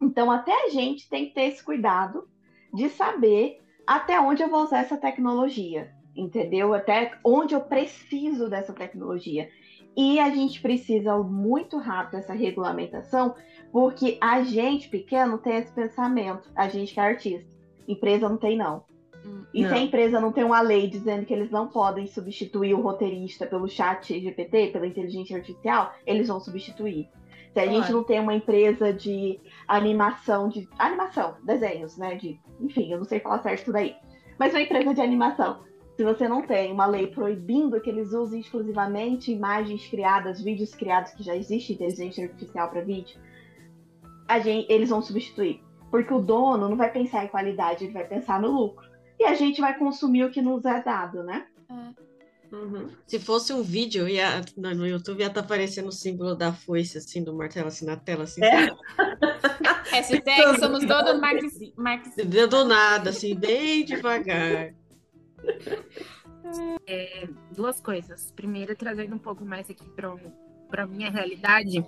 [0.00, 2.28] Então, até a gente tem que ter esse cuidado
[2.72, 6.74] de saber até onde eu vou usar essa tecnologia, entendeu?
[6.74, 9.48] Até onde eu preciso dessa tecnologia.
[9.96, 13.34] E a gente precisa muito rápido essa regulamentação,
[13.72, 17.56] porque a gente pequeno tem esse pensamento, a gente que é artista.
[17.88, 18.84] Empresa não tem, não.
[19.54, 19.78] E se a Não.
[19.78, 24.20] empresa não tem uma lei dizendo que eles não podem substituir o roteirista pelo chat
[24.20, 27.08] GPT, pela inteligência artificial, eles vão substituir.
[27.54, 27.94] Se a gente Claro.
[27.94, 32.14] não tem uma empresa de animação, de animação, desenhos, né?
[32.16, 33.96] De, enfim, eu não sei falar certo tudo aí.
[34.38, 35.64] Mas uma empresa de animação.
[35.96, 41.12] Se você não tem uma lei proibindo que eles usem exclusivamente imagens criadas, vídeos criados
[41.12, 43.18] que já existe inteligência artificial para vídeo,
[44.28, 45.62] a gente, eles vão substituir.
[45.90, 48.85] Porque o dono não vai pensar em qualidade, ele vai pensar no lucro.
[49.18, 51.46] E a gente vai consumir o que nos é dado, né?
[52.52, 52.88] Uhum.
[53.06, 57.22] Se fosse um vídeo, ia, no, YouTube ia estar aparecendo o símbolo da foice, assim,
[57.22, 58.42] do martelo, assim, na tela, assim.
[58.44, 58.68] É.
[59.90, 62.26] Hashtag somos todos marxi- marxistas.
[62.26, 64.74] Deu Do nada, assim, bem devagar.
[67.54, 68.32] duas coisas.
[68.32, 71.84] Primeiro, trazendo um pouco mais aqui para a minha realidade,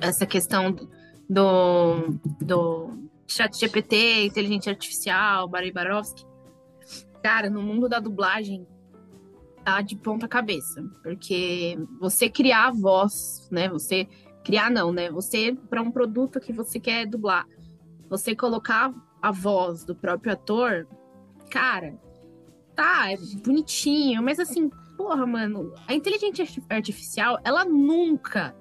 [0.00, 0.76] essa questão
[1.28, 6.29] do, do, chat GPT, inteligência artificial, Barry Barovski.
[7.22, 8.66] Cara, no mundo da dublagem,
[9.64, 10.82] tá de ponta cabeça.
[11.02, 13.68] Porque você criar a voz, né?
[13.68, 14.08] Você
[14.44, 15.10] criar não, né?
[15.10, 17.46] Você, para um produto que você quer dublar,
[18.08, 20.88] você colocar a voz do próprio ator,
[21.50, 21.94] cara,
[22.74, 28.56] tá, é bonitinho, mas assim, porra, mano, a inteligência arti- artificial, ela nunca,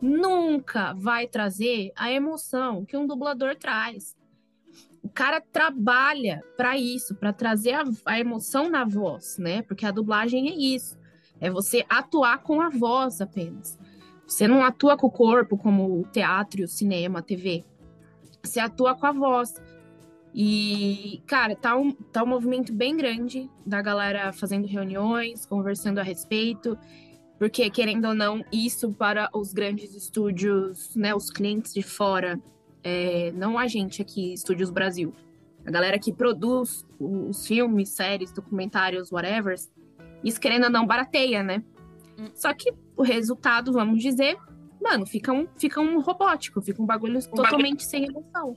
[0.00, 4.16] nunca vai trazer a emoção que um dublador traz.
[5.02, 9.62] O cara trabalha pra isso, pra trazer a, a emoção na voz, né?
[9.62, 10.98] Porque a dublagem é isso.
[11.40, 13.78] É você atuar com a voz apenas.
[14.26, 17.64] Você não atua com o corpo, como o teatro, o cinema, a TV.
[18.42, 19.54] Você atua com a voz.
[20.34, 26.02] E, cara, tá um, tá um movimento bem grande da galera fazendo reuniões, conversando a
[26.02, 26.78] respeito,
[27.38, 32.38] porque, querendo ou não, isso para os grandes estúdios, né, os clientes de fora,
[32.88, 35.12] é, não a gente aqui, Estúdios Brasil,
[35.66, 39.56] a galera que produz os filmes, séries, documentários, whatever,
[40.24, 41.62] isso, querendo ou não, barateia, né?
[42.18, 42.28] Hum.
[42.34, 44.36] Só que o resultado, vamos dizer,
[44.80, 48.56] mano, fica um, fica um robótico, fica um bagulho totalmente sem emoção.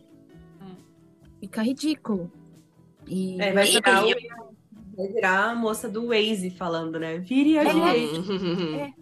[0.62, 0.76] Hum.
[1.40, 2.32] Fica ridículo.
[3.08, 4.52] E, É, vai virar o-
[4.98, 7.18] Vai virar a moça do Waze falando, né?
[7.20, 7.74] Vire a É.
[7.74, 8.94] direita.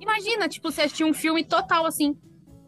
[0.00, 2.16] Imagina, tipo, você assistir um filme total assim.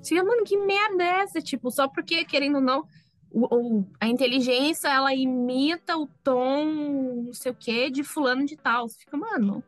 [0.02, 1.40] Você fica, mano, que merda é essa?
[1.40, 2.84] Tipo, só porque, querendo ou não,
[3.30, 6.64] o, o- a inteligência, ela imita o tom,
[7.26, 8.88] não sei o quê, de fulano de tal.
[8.88, 9.62] Você fica, mano,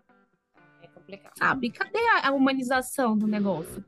[0.83, 1.33] É complicado.
[1.37, 1.70] sabe?
[1.70, 3.85] Cadê a, a humanização do negócio?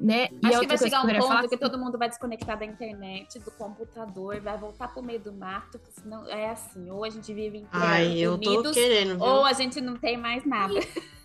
[0.00, 0.30] Né?
[0.42, 3.38] E Acho que vai chegar um ponto falar, que todo mundo vai desconectar da internet,
[3.38, 7.32] do computador, vai voltar pro meio do mato, porque senão é assim, ou a gente
[7.32, 8.76] vive em Ai, eu tô unidos,
[9.20, 10.74] ou a gente não tem mais nada.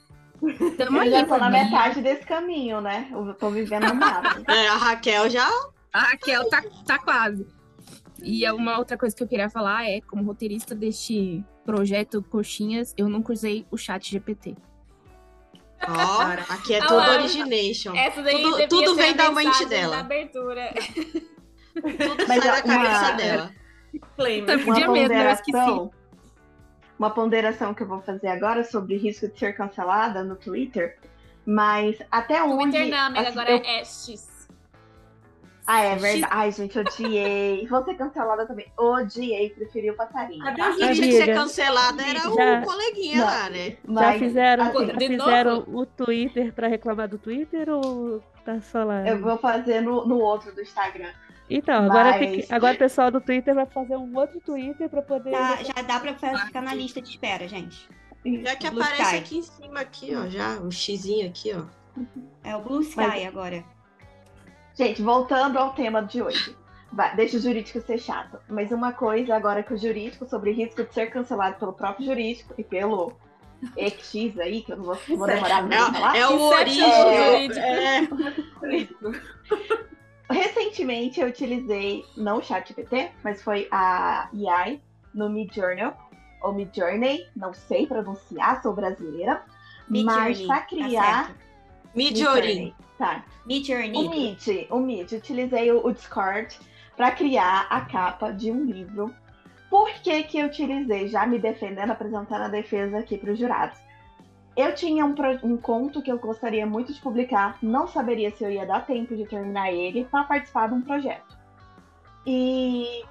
[0.77, 3.07] tamo Eu aí, já tô na metade desse caminho, né?
[3.11, 4.43] Eu tô vivendo no mato.
[4.49, 5.47] É, a Raquel já.
[5.93, 7.47] A Raquel tá, tá quase.
[8.21, 12.93] E é uma outra coisa que eu queria falar é, como roteirista deste projeto Coxinhas,
[12.97, 14.55] eu nunca usei o chat GPT.
[15.88, 16.21] Ó,
[16.53, 17.11] aqui é Ah, tudo lá.
[17.13, 17.95] origination.
[17.95, 19.95] Essa daí Tudo- tudo vem da mente dela.
[19.97, 20.73] Da abertura.
[21.73, 23.51] Tudo Mas, sai da cabeça uma- dela.
[23.93, 24.55] Disclaimer.
[24.57, 25.89] Uma Podia mesmo, eu esqueci.
[26.97, 30.97] Uma ponderação que eu vou fazer agora sobre risco de ser cancelada no Twitter.
[31.45, 32.71] Mas até onde.
[32.71, 34.37] Twitter não, amiga, assim, agora eu- é X.
[35.69, 36.33] Ah, é verdade.
[36.33, 37.67] Ai, gente, odiei.
[37.67, 38.65] Vou ser cancelada também.
[38.77, 40.41] Odiei, preferi o passarinho.
[40.55, 40.69] Tá?
[40.69, 42.29] os Quem tinha que ser cancelada era já-
[42.61, 43.25] o coleguinha Não.
[43.25, 43.69] lá, né?
[43.71, 45.79] Já Mas, fizeram, assim, já fizeram novo?
[45.81, 49.05] o Twitter pra reclamar do Twitter ou tá só lá?
[49.07, 51.11] eu vou fazer no, no outro do Instagram.
[51.49, 54.89] Então, agora, tem Mas- que- agora o pessoal do Twitter vai fazer um outro Twitter
[54.89, 55.31] pra poder.
[55.31, 57.87] Já, já dá pra fa- ficar na lista de espera, gente.
[58.43, 59.15] Já que Blue aparece Sky.
[59.17, 61.63] aqui em cima, aqui, ó, já, o xizinho aqui, ó.
[62.43, 63.63] É o Blue Sky Mas- agora.
[64.75, 66.55] Gente, voltando ao tema de hoje.
[66.91, 68.37] Vai, deixa o jurídico ser chato.
[68.49, 72.53] Mas uma coisa agora que o jurídico sobre risco de ser cancelado pelo próprio jurídico
[72.57, 73.13] e pelo
[73.75, 76.15] EX aí, que eu não vou, vou demorar muito pra falar.
[76.15, 77.25] É, é o Inception origem.
[77.25, 77.59] jurídico.
[77.59, 79.57] É,
[80.88, 84.81] Recentemente eu utilizei, não o ChatGPT, mas foi a AI
[85.13, 85.91] no Midjourney,
[86.41, 89.43] ou Midjourney, não sei pronunciar, sou brasileira.
[89.89, 91.25] mas Midjourney, para tá criar.
[91.25, 91.39] certo.
[91.93, 92.75] Midjourney.
[92.97, 93.25] Tá.
[93.43, 94.09] O Midjourney.
[94.09, 96.57] Mid, o Mid, utilizei o, o Discord
[96.95, 99.13] para criar a capa de um livro.
[99.69, 101.09] Por que que eu utilizei?
[101.09, 103.77] Já me defendendo, apresentando a defesa aqui para os jurados.
[104.58, 108.49] Eu tinha um, um conto que eu gostaria muito de publicar, não saberia se eu
[108.49, 111.38] ia dar tempo de terminar ele para participar de um projeto.
[112.26, 113.05] E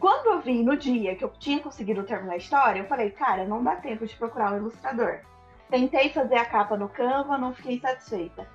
[0.00, 3.44] quando eu vi no dia que eu tinha conseguido terminar a história, eu falei, cara,
[3.44, 5.20] não dá tempo de procurar um ilustrador.
[5.68, 8.48] Tentei fazer a capa no Canva, não fiquei satisfeita.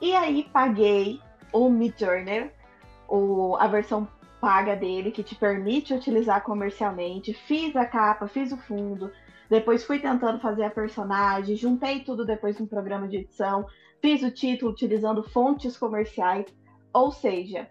[0.00, 1.20] E aí paguei
[1.52, 2.50] o Midjourney,
[3.06, 4.08] o, a versão
[4.40, 7.34] paga dele, que te permite utilizar comercialmente.
[7.34, 9.12] Fiz a capa, fiz o fundo,
[9.48, 13.66] depois fui tentando fazer a personagem, juntei tudo depois no programa de edição,
[14.00, 16.46] fiz o título utilizando fontes comerciais.
[16.92, 17.68] Ou seja,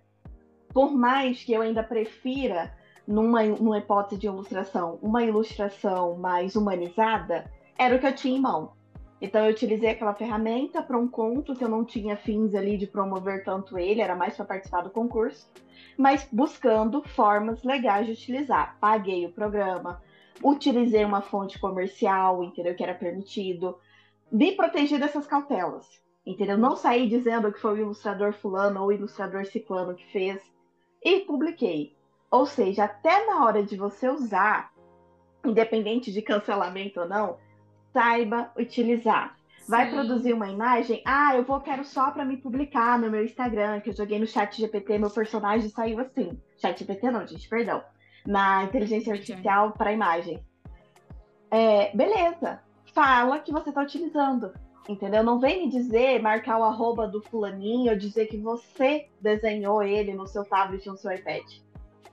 [0.74, 2.74] por mais que eu ainda prefira,
[3.08, 8.42] numa, numa hipótese de ilustração, uma ilustração mais humanizada, era o que eu tinha em
[8.42, 8.74] mão.
[9.22, 12.86] Então eu utilizei aquela ferramenta para um conto que eu não tinha fins ali de
[12.86, 15.50] promover tanto ele, era mais para participar do concurso,
[15.98, 18.78] mas buscando formas legais de utilizar.
[18.82, 20.02] Paguei o programa,
[20.44, 22.76] utilizei uma fonte comercial, entendeu?
[22.76, 23.78] Que era permitido.
[24.32, 25.88] Me protegi dessas cautelas,
[26.26, 26.58] entendeu?
[26.58, 30.42] Não saí dizendo que foi o ilustrador fulano ou o ilustrador ciclano que fez
[31.04, 31.96] e publiquei.
[32.30, 34.74] Ou seja, até na hora de você usar,
[35.46, 37.38] independente de cancelamento ou não,
[37.94, 39.38] saiba utilizar.
[39.68, 39.96] Vai Sim.
[39.96, 41.02] produzir uma imagem?
[41.06, 44.28] Ah, eu vou quero só para me publicar no meu Instagram, que eu joguei no
[44.28, 46.38] chat GPT, meu personagem saiu assim.
[46.58, 47.82] Chat GPT não, gente, perdão.
[48.26, 50.44] Na inteligência artificial para imagem.
[51.52, 52.62] É, beleza.
[52.94, 54.54] Fala que você está utilizando.
[54.88, 55.24] Entendeu?
[55.24, 60.28] Não vem me dizer, marcar o arroba do fulaninho, dizer que você desenhou ele no
[60.28, 61.44] seu tablet ou no seu iPad.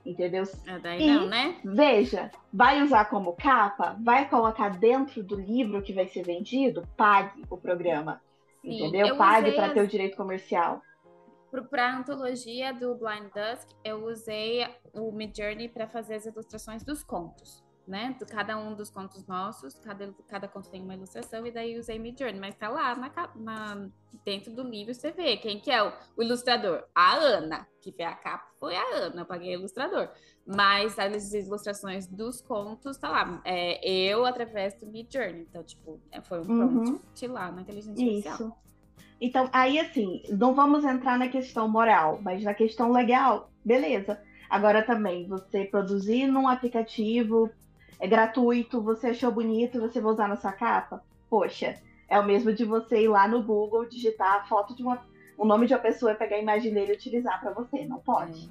[0.05, 0.43] Entendeu?
[0.65, 1.55] É, daí E- não, né?
[1.63, 3.97] Veja, vai usar como capa?
[4.01, 6.87] Vai colocar dentro do livro que vai ser vendido?
[6.95, 8.21] Pague o programa.
[8.61, 9.07] Sim, entendeu?
[9.07, 10.81] eu Pague para as- ter o direito comercial.
[11.69, 17.03] Para a antologia do Blind Dusk, eu usei o Midjourney para fazer as ilustrações dos
[17.03, 18.15] contos, né?
[18.17, 21.99] De cada um dos contos nossos, cada, cada conto tem uma ilustração, e daí usei
[21.99, 22.39] Midjourney.
[22.39, 23.89] Mas tá lá na, na-
[24.23, 26.85] dentro do livro, você vê quem que é o, o ilustrador.
[26.95, 30.09] A Ana, que fez a capa, foi a Ana, eu paguei ilustrador.
[30.45, 33.41] Mas as ilustrações dos contos, tá lá.
[33.43, 35.41] É, eu, através do Midjourney.
[35.49, 36.83] Então, tipo, é, foi um Uhum.
[36.85, 38.35] prompt lá na inteligência artificial.
[38.35, 38.70] Isso.
[39.21, 44.19] Então, aí assim, não vamos entrar na questão moral, mas na questão legal, beleza.
[44.49, 47.49] Agora também, você produzir num aplicativo
[47.99, 51.03] é gratuito, você achou bonito, você vai usar na sua capa?
[51.29, 55.05] Poxa, é o mesmo de você ir lá no Google, digitar a foto de uma.
[55.37, 57.85] O nome de uma pessoa, pegar a imagem dele e utilizar para você.
[57.85, 58.49] Não pode.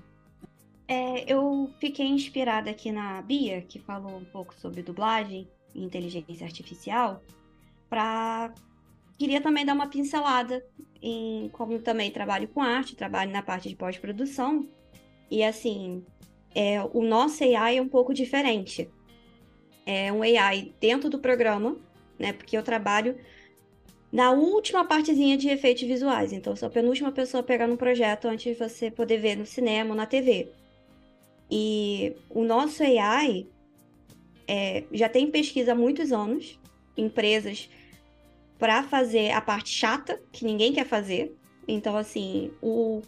[0.86, 6.46] É, eu fiquei inspirada aqui na Bia, que falou um pouco sobre dublagem, em inteligência
[6.46, 7.20] artificial,
[7.88, 8.52] para
[9.20, 10.64] queria também dar uma pincelada
[11.02, 14.66] em como também trabalho com arte, trabalho na parte de pós-produção.
[15.30, 16.02] E assim,
[16.54, 18.90] é, o nosso AI é um pouco diferente.
[19.84, 21.76] É um AI dentro do programa,
[22.18, 22.32] né?
[22.32, 23.18] Porque eu trabalho
[24.10, 26.32] na última partezinha de efeitos visuais.
[26.32, 29.44] Então, sou a penúltima pessoa a pegar no projeto antes de você poder ver no
[29.44, 30.48] cinema ou na TV.
[31.50, 33.46] E o nosso AI
[34.48, 36.58] é, já tem pesquisa há muitos anos,
[36.96, 37.68] empresas
[38.60, 41.34] para fazer a parte chata, que ninguém quer fazer.
[41.66, 43.00] Então, assim, o,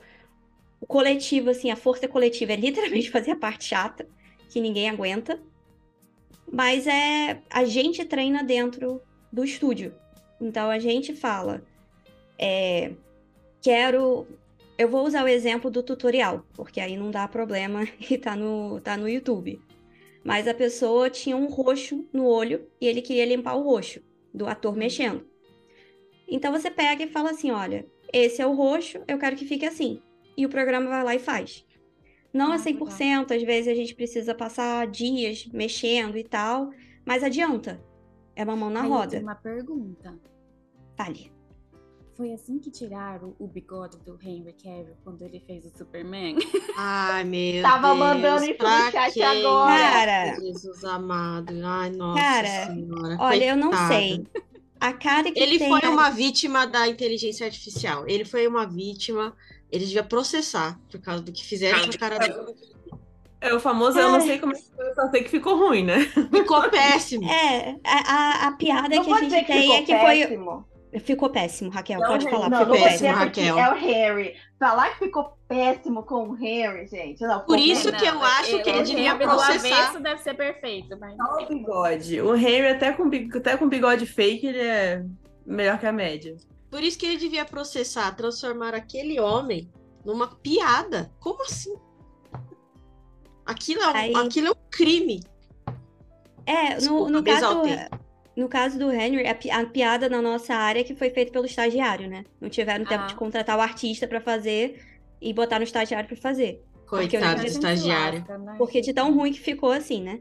[0.80, 4.08] o coletivo, assim, a força coletiva é literalmente fazer a parte chata,
[4.48, 5.38] que ninguém aguenta.
[6.50, 9.00] Mas é a gente treina dentro
[9.30, 9.94] do estúdio.
[10.40, 11.62] Então a gente fala,
[12.38, 12.92] é,
[13.60, 14.26] quero.
[14.76, 18.80] Eu vou usar o exemplo do tutorial, porque aí não dá problema e tá no,
[18.80, 19.60] tá no YouTube.
[20.24, 24.00] Mas a pessoa tinha um roxo no olho e ele queria limpar o roxo
[24.32, 25.31] do ator mexendo.
[26.34, 29.66] Então você pega e fala assim: olha, esse é o roxo, eu quero que fique
[29.66, 30.00] assim.
[30.36, 31.64] E o programa vai lá e faz.
[32.32, 36.70] Não é 100%, às vezes a gente precisa passar dias mexendo e tal,
[37.04, 37.84] mas adianta.
[38.34, 39.20] É uma mão na Aí eu roda.
[39.20, 40.18] uma pergunta.
[40.96, 41.30] Fale.
[42.16, 46.36] Foi assim que tiraram o bigode do Henry Cavill quando ele fez o Superman?
[46.76, 47.98] Ai, meu Tava Deus.
[47.98, 49.76] mandando isso no chat agora.
[49.78, 50.34] Cara.
[50.40, 51.52] Jesus amado.
[51.62, 53.16] Ai, nossa Cara, senhora.
[53.20, 54.24] Olha, eu não sei.
[54.82, 58.04] A cara que Ele tem foi a- uma vítima da inteligência artificial.
[58.08, 59.32] Ele foi uma vítima.
[59.70, 62.34] Ele devia processar por causa do que fizeram com a cara dele.
[63.40, 65.84] É o famoso, eu não sei como é que eu só sei que ficou ruim,
[65.84, 66.00] né?
[66.30, 67.30] Ficou péssimo.
[67.30, 70.38] É, a, a, a piada Não que a gente que tem é que foi.
[71.00, 72.00] Ficou péssimo, Raquel.
[72.00, 73.12] Não, pode falar, não, ficou péssimo.
[73.12, 73.58] Raquel.
[73.58, 74.36] é o Harry.
[74.58, 77.22] Falar que ficou péssimo com o Harry, gente.
[77.22, 79.54] Não, Por isso que eu acho que ele devia processar.
[79.54, 81.16] avesso deve ser perfeito, mas...
[81.16, 82.20] Só o bigode.
[82.20, 85.04] O Henry, até com, até com bigode fake, ele é
[85.46, 86.36] melhor que a média.
[86.70, 89.70] Por isso que ele devia processar, transformar aquele homem
[90.04, 91.10] numa piada.
[91.18, 91.74] Como assim?
[93.46, 95.20] Aquilo é um, Aí- aquilo é um crime.
[96.44, 97.62] É, no, Desculpa, no, caso.
[98.36, 101.30] No caso do Henry, a, pi- a piada na nossa área é que foi feita
[101.32, 102.24] pelo estagiário, né?
[102.40, 103.06] Não tiveram tempo Ah.
[103.06, 104.80] de contratar o artista pra fazer
[105.20, 106.62] e botar no estagiário pra fazer.
[106.76, 108.24] Eu Coitado do estagiário.
[108.58, 110.20] Porque de tão ruim que ficou assim, né?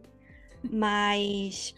[0.72, 1.74] Mas.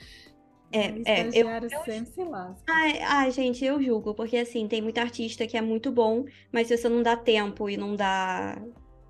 [0.72, 2.64] É, O é, eu, estagiário sempre se lasca.
[2.68, 6.68] Ai, ai, gente, eu julgo, porque assim, tem muito artista que é muito bom, mas
[6.68, 8.58] se você não dá tempo e não dá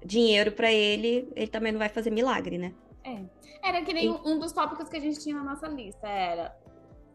[0.06, 2.74] dinheiro pra ele, ele também não vai fazer milagre, né?
[3.64, 6.54] Era que nem um, um dos tópicos que a gente tinha na nossa lista, era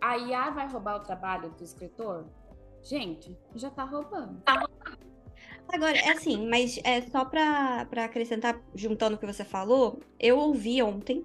[0.01, 2.26] a IA vai roubar o trabalho do escritor?
[2.82, 4.42] Gente, já tá roubando.
[5.72, 10.82] Agora, é assim, mas é só pra acrescentar, juntando o que você falou, eu ouvi
[10.82, 11.24] ontem,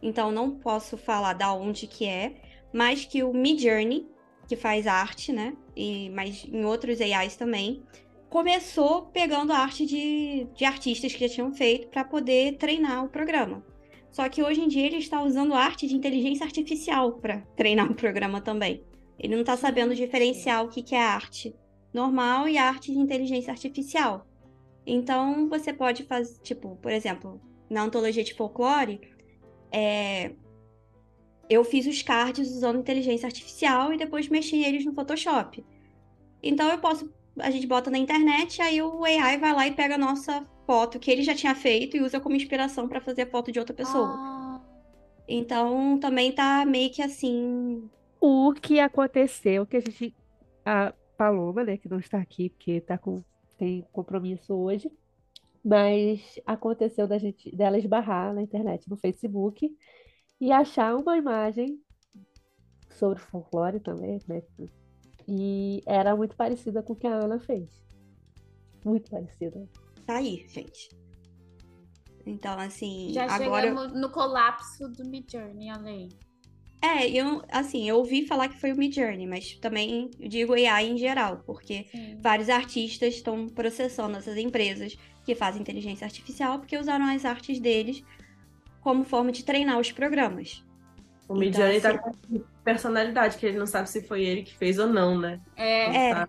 [0.00, 2.34] então não posso falar da onde que é,
[2.72, 4.08] mas que o Midjourney,
[4.48, 7.82] que faz arte, né, e, mas em outros AIs também,
[8.30, 13.08] começou pegando a arte de, de artistas que já tinham feito para poder treinar o
[13.08, 13.62] programa.
[14.10, 17.94] Só que hoje em dia ele está usando arte de inteligência artificial para treinar o
[17.94, 18.82] programa também.
[19.18, 21.54] Ele não está sabendo diferenciar o que, que é arte
[21.92, 24.26] normal e arte de inteligência artificial.
[24.86, 29.00] Então, você pode fazer, tipo, por exemplo, na antologia de folclore,
[29.70, 30.32] é,
[31.48, 35.64] eu fiz os cards usando inteligência artificial e depois mexi eles no Photoshop.
[36.42, 39.96] Então, eu posso, a gente bota na internet, aí o AI vai lá e pega
[39.96, 43.26] a nossa foto que ele já tinha feito e usa como inspiração para fazer a
[43.26, 44.14] foto de outra pessoa.
[44.16, 44.60] Ah,
[45.26, 47.90] Então, também tá meio que assim.
[48.20, 50.14] O que aconteceu, que a gente.
[50.64, 53.20] A Paloma, né, que não está aqui porque tá com,
[53.58, 54.88] tem compromisso hoje,
[55.64, 59.76] mas aconteceu da gente, dela esbarrar na internet, no Facebook,
[60.40, 61.80] e achar uma imagem
[62.90, 64.40] sobre folclore também, né?
[65.26, 67.68] E era muito parecida com o que a Ana fez.
[68.84, 69.68] Muito parecida.
[70.06, 70.88] Tá aí, gente.
[72.26, 73.68] Então, assim, já agora.
[73.68, 76.08] chegamos no colapso do Midjourney, além.
[76.82, 80.96] É, eu, assim, eu ouvi falar que foi o Midjourney, mas também digo AI em
[80.96, 82.18] geral, porque Sim.
[82.22, 88.02] vários artistas estão processando essas empresas que fazem inteligência artificial porque usaram as artes deles
[88.80, 90.64] como forma de treinar os programas.
[91.28, 94.56] O Então, Midjourney assim- tá com personalidade, que ele não sabe se foi ele que
[94.56, 95.38] fez ou não, né?
[95.56, 96.26] É, É,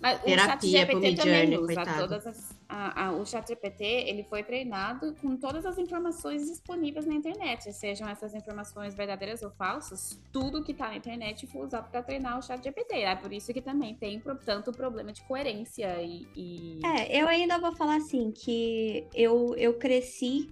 [0.00, 1.98] Mas o Terapia pro ChatGPT também Midjourney, usa coitado.
[2.08, 2.51] todas as.
[2.74, 8.08] A- a- o ChatGPT ele foi treinado com todas as informações disponíveis na internet, sejam
[8.08, 12.42] essas informações verdadeiras ou falsas, tudo que tá na internet foi usado para treinar o
[12.42, 12.94] ChatGPT.
[13.02, 16.26] É por isso que também tem pro- tanto problema de coerência e.
[16.34, 20.48] e- É, eu ainda vou falar assim, que eu, eu cresci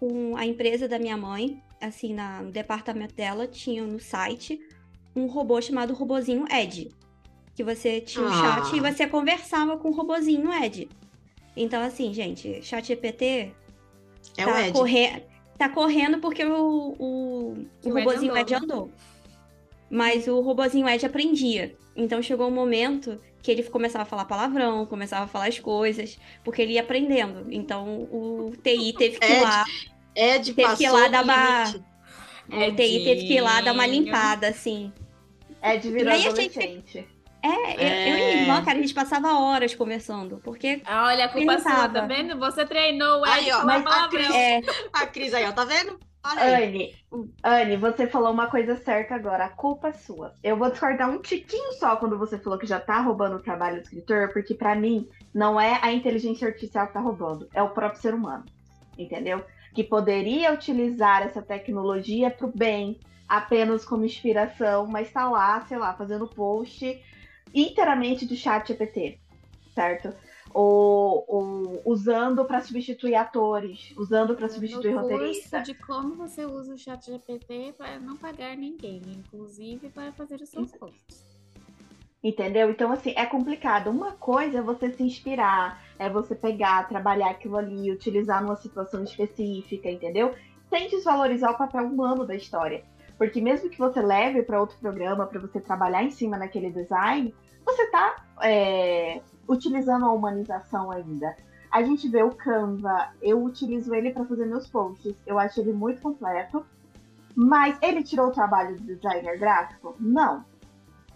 [0.00, 4.58] com a empresa da minha mãe, assim, na, no departamento dela, tinha no site
[5.14, 6.88] um robô chamado Robozinho Ed.
[7.54, 8.64] Que você tinha um Ah.
[8.64, 10.88] chat e você conversava com o robozinho Ed.
[11.56, 13.52] Então, assim, gente, chat GPT
[14.36, 14.72] É tá, o Ed.
[14.72, 15.22] corre-
[15.58, 18.58] tá correndo porque o, o, o o Ed robozinho andou, Ed né?
[18.62, 18.90] andou.
[19.90, 21.74] Mas o robozinho Ed aprendia.
[21.94, 26.18] Então chegou um momento que ele começava a falar palavrão, começava a falar as coisas,
[26.42, 27.46] porque ele ia aprendendo.
[27.52, 29.64] Então o TI teve que ir Ed, lá.
[30.16, 31.64] Ed Teve que ir passou lá dar uma-.
[32.48, 34.90] O TI teve que ir lá dar uma limpada, assim.
[35.62, 37.06] Ed virou E aí a gente-
[37.42, 37.80] adolescente.
[37.82, 40.38] É, eu, eu e minha irmã, cara, a gente passava horas conversando.
[40.44, 42.38] Porque Olha, a culpa é sua, tá vendo?
[42.38, 44.08] Você treinou o Aí, ó, mas a.
[44.08, 44.60] Cris- é,
[44.92, 45.98] A Cris aí, ó, tá vendo?
[46.24, 46.94] Olha aí.
[47.12, 49.46] Anne, Anne, você falou uma coisa certa agora.
[49.46, 50.32] A culpa é sua.
[50.42, 53.78] Eu vou discordar um tiquinho só quando você falou que já tá roubando o trabalho
[53.78, 57.70] do escritor, porque pra mim não é a inteligência artificial que tá roubando, é o
[57.70, 58.44] próprio ser humano.
[58.96, 59.44] Entendeu?
[59.74, 65.92] Que poderia utilizar essa tecnologia pro bem, apenas como inspiração, mas tá lá, sei lá,
[65.94, 67.02] fazendo post
[67.54, 69.18] inteiramente do chat GPT,
[69.74, 70.14] certo?
[70.54, 75.58] Ou, ou usando pra substituir atores, usando pra substituir no roteirista.
[75.58, 80.40] curso de como você usa o chat GPT para não pagar ninguém, inclusive para fazer
[80.42, 81.32] os seus posts.
[82.22, 82.70] Entendeu?
[82.70, 83.90] Então, assim, é complicado.
[83.90, 89.02] Uma coisa é você se inspirar, é você pegar, trabalhar aquilo ali, utilizar numa situação
[89.02, 90.32] específica, entendeu?
[90.70, 92.84] Sem desvalorizar o papel humano da história.
[93.22, 97.32] Porque mesmo que você leve para outro programa, para você trabalhar em cima naquele design,
[97.64, 101.36] você tá é, utilizando a humanização ainda.
[101.70, 105.72] A gente vê o Canva, eu utilizo ele para fazer meus posts, eu acho ele
[105.72, 106.66] muito completo.
[107.32, 109.94] Mas ele tirou o trabalho do designer gráfico?
[110.00, 110.44] Não.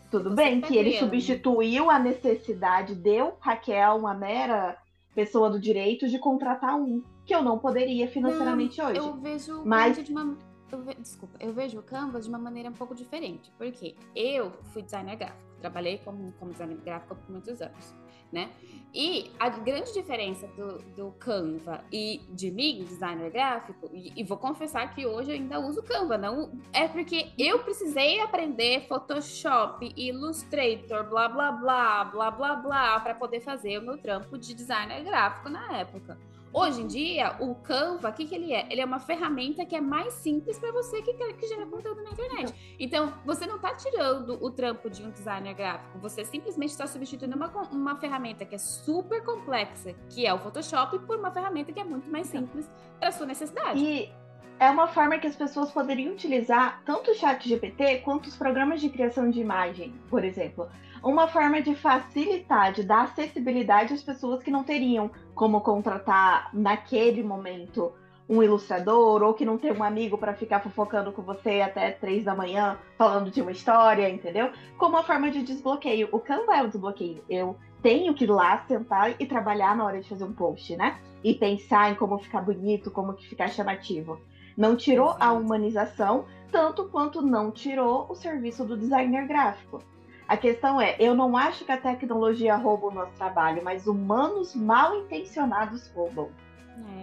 [0.09, 1.07] Tudo Você bem tá que ele criando.
[1.07, 4.77] substituiu a necessidade de eu, Raquel, uma mera
[5.13, 8.97] pessoa do direito, de contratar um, que eu não poderia financeiramente hoje.
[8.97, 10.37] Eu vejo Mas- de uma.
[10.73, 13.51] Eu ve- Desculpa, eu vejo o Canva de uma maneira um pouco diferente.
[13.59, 17.95] Porque eu fui designer gráfico, trabalhei como, como designer gráfico por muitos anos,
[18.33, 18.51] né?
[18.93, 24.37] E a grande diferença do, do Canva e de mim, designer gráfico, e, e vou
[24.39, 31.09] confessar que hoje eu ainda uso Canva, não é porque eu precisei aprender Photoshop, Illustrator,
[31.09, 35.49] blá blá blá, blá blá blá, para poder fazer o meu trampo de designer gráfico
[35.49, 36.19] na época.
[36.59, 38.67] Hoje em dia, o Canva, o que, que ele é?
[38.71, 42.03] Ele é uma ferramenta que é mais simples para você que, quer- que gera conteúdo
[42.03, 42.55] na internet.
[42.81, 47.37] Então, você não está tirando o trampo de um designer gráfico, você simplesmente está substituindo
[47.37, 51.81] uma, uma ferramenta que é super complexa, que é o Photoshop, por uma ferramenta que
[51.81, 52.67] é muito mais simples
[52.99, 53.79] para sua necessidade.
[53.79, 54.11] E
[54.59, 58.81] é uma forma que as pessoas poderiam utilizar tanto o chat GPT quanto os programas
[58.81, 60.67] de criação de imagem, por exemplo.
[61.03, 67.23] Uma forma de facilitar, de dar acessibilidade às pessoas que não teriam como contratar naquele
[67.23, 67.93] momento
[68.29, 72.25] um ilustrador ou que não tem um amigo para ficar fofocando com você até três
[72.25, 74.51] da manhã falando de uma história, entendeu?
[74.77, 76.09] Como uma forma de desbloqueio.
[76.11, 77.23] O Canva é o desbloqueio.
[77.29, 80.99] Eu tenho que ir lá sentar e trabalhar na hora de fazer um post, né?
[81.23, 84.21] E pensar em como ficar bonito, como que ficar chamativo.
[84.57, 85.37] Não tirou a Exato.
[85.37, 89.81] humanização, tanto quanto não tirou o serviço do designer gráfico.
[90.29, 94.55] A questão é, eu não acho que a tecnologia rouba o nosso trabalho, mas humanos
[94.55, 96.31] mal intencionados roubam.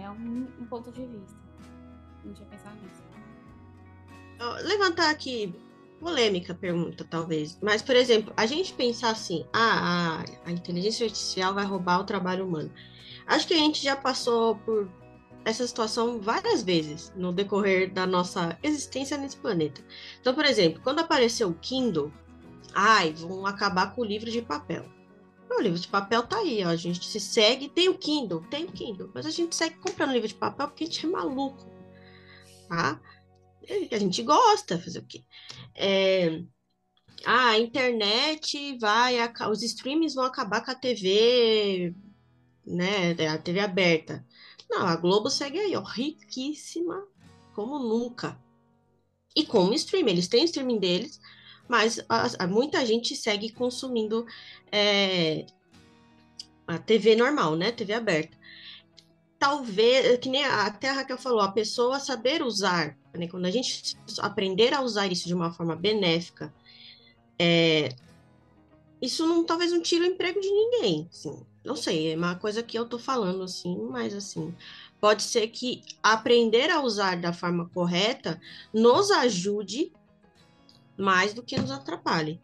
[0.02, 1.36] É um, um ponto de vista.
[2.22, 3.02] Não tinha pensado nisso.
[4.66, 5.54] Levantar aqui
[6.00, 7.58] polêmica pergunta, talvez.
[7.62, 12.04] Mas, por exemplo, a gente pensar assim, ah, a, a inteligência artificial vai roubar o
[12.04, 12.70] trabalho humano.
[13.26, 14.86] Acho que a gente já passou por
[15.46, 19.82] essa situação várias vezes no decorrer da nossa existência nesse planeta.
[20.20, 22.12] Então, por exemplo, quando apareceu o Kindle,
[22.72, 24.84] ai, vão acabar com o livro de papel.
[25.50, 26.68] O livro de papel tá aí, ó.
[26.68, 30.12] A gente se segue, tem o Kindle, tem o Kindle, mas a gente segue comprando
[30.12, 31.64] livro de papel porque a gente é maluco,
[32.68, 33.00] tá?
[33.66, 35.22] É, A gente gosta, fazer o quê?
[35.74, 36.42] É,
[37.24, 39.16] a internet vai,
[39.50, 41.94] os streams vão acabar com a TV,
[42.66, 43.12] né?
[43.28, 44.26] A TV aberta.
[44.68, 47.06] Não, a Globo segue aí, ó, riquíssima
[47.54, 48.38] como nunca.
[49.36, 51.20] E como stream, eles têm o streaming deles,
[51.68, 54.26] mas a- a- muita gente segue consumindo
[54.70, 55.46] é,
[56.66, 57.72] a TV normal, né?
[57.72, 58.36] TV aberta.
[59.38, 63.28] Talvez, que nem a- até a Raquel falou, a pessoa saber usar, né?
[63.28, 66.52] Quando a gente aprender a usar isso de uma forma benéfica,
[67.38, 67.94] é,
[69.00, 71.44] isso não, talvez não tire o emprego de ninguém, assim.
[71.64, 74.54] Não sei, é uma coisa que eu tô falando, assim, mas assim,
[75.00, 78.40] pode ser que aprender a usar da forma correta
[78.72, 79.92] nos ajude
[80.96, 82.40] mais do que nos atrapalhe.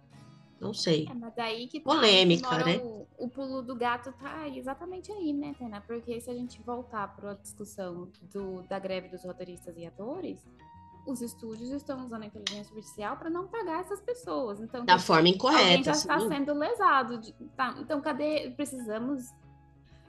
[0.61, 1.09] Não sei.
[1.11, 2.77] É, mas daí que tá, Polêmica, mora né?
[2.79, 5.81] O, o pulo do gato tá exatamente aí, né, Tena?
[5.81, 10.47] Porque se a gente voltar para a discussão do, da greve dos roteiristas e atores,
[11.07, 14.61] os estúdios estão usando a inteligência artificial para não pagar essas pessoas.
[14.61, 15.83] Então, Da forma alguém incorreta.
[15.85, 16.29] já está sim.
[16.29, 17.17] sendo lesado.
[17.19, 18.51] de- tá, então, cadê?
[18.55, 19.33] Precisamos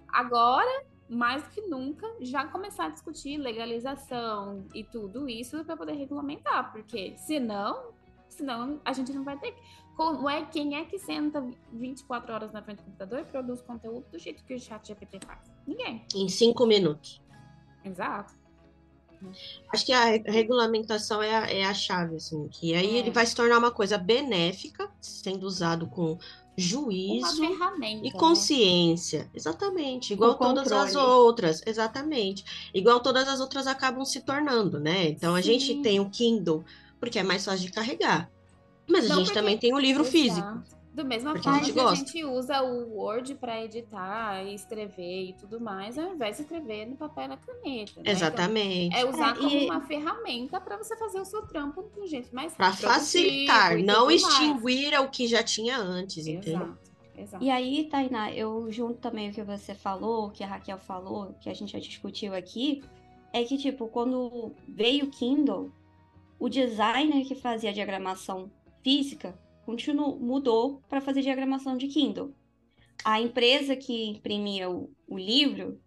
[0.10, 5.94] agora, mais do que nunca, já começar a discutir legalização e tudo isso para poder
[5.94, 7.92] regulamentar, porque senão,
[8.34, 9.54] senão a gente não vai ter.
[9.96, 14.06] Como é quem é que senta 24 horas na frente do computador e produz conteúdo
[14.12, 15.40] do jeito que o Chat GPT faz?
[15.68, 16.06] Ninguém.
[16.16, 17.22] Em cinco minutos.
[17.84, 18.34] Exato.
[19.72, 23.00] Acho que a re- regulamentação é a, é a chave, assim, que aí É.
[23.00, 26.18] ele vai se tornar uma coisa benéfica, sendo usado com
[26.58, 28.12] juízo e né?
[28.18, 29.30] consciência.
[29.34, 32.44] Exatamente, igual todas as outras, exatamente.
[32.74, 35.08] Igual todas as outras acabam se tornando, né?
[35.10, 35.82] Então a gente Sim.
[35.84, 36.64] tem o Kindle,
[37.02, 38.32] porque é mais fácil de carregar.
[38.90, 40.18] Mas a Não, gente porque- também tem o livro Exato.
[40.18, 40.82] físico.
[40.94, 41.96] Do mesma Porque a forma gente que a gosta.
[42.06, 46.86] gente usa o Word para editar e escrever e tudo mais, ao invés de escrever
[46.86, 47.64] no papel e na caneta.
[47.70, 47.86] né?
[48.02, 48.96] Então, Exatamente.
[48.98, 52.06] É usar É, como e- uma ferramenta para você fazer o seu trampo de um
[52.06, 56.62] jeito mais Para facilitar, não extinguir o que já tinha antes, entendeu?
[56.62, 56.80] Exato,
[57.18, 57.44] exato.
[57.46, 61.34] E aí, Tainá, eu junto também o que você falou, o que a Raquel falou,
[61.40, 62.84] que a gente já discutiu aqui,
[63.32, 65.72] é que, tipo, quando veio o Kindle,
[66.42, 68.52] o designer que fazia diagramação
[68.84, 72.36] física continuou, mudou para fazer diagramação de Kindle.
[73.04, 75.82] A empresa que imprimia o, o livro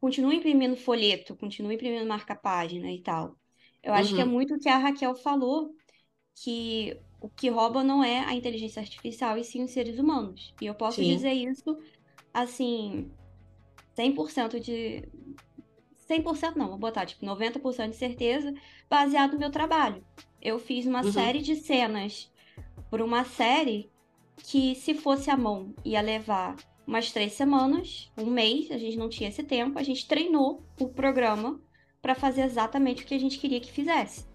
[0.00, 3.36] continua imprimindo folheto, continua imprimindo marca-página e tal.
[3.82, 4.32] Eu acho que é Uhum.
[4.34, 5.74] muito o que a Raquel falou,
[6.36, 10.54] que o que rouba não é a inteligência artificial e sim os seres humanos.
[10.60, 11.04] E eu posso Sim.
[11.04, 11.78] dizer isso,
[12.34, 13.12] assim,
[13.96, 15.08] 100% de...
[16.08, 18.54] 100% não, vou botar, tipo, 90% de certeza,
[18.90, 20.04] baseado no meu trabalho.
[20.40, 21.12] Eu fiz uma Uhum.
[21.12, 22.32] série de cenas
[22.90, 23.92] por uma série
[24.42, 26.56] que, se fosse à mão, ia levar
[26.86, 30.88] umas três semanas, um mês, a gente não tinha esse tempo, a gente treinou o
[30.88, 31.60] programa
[32.02, 34.26] para fazer exatamente o que a gente queria que fizesse.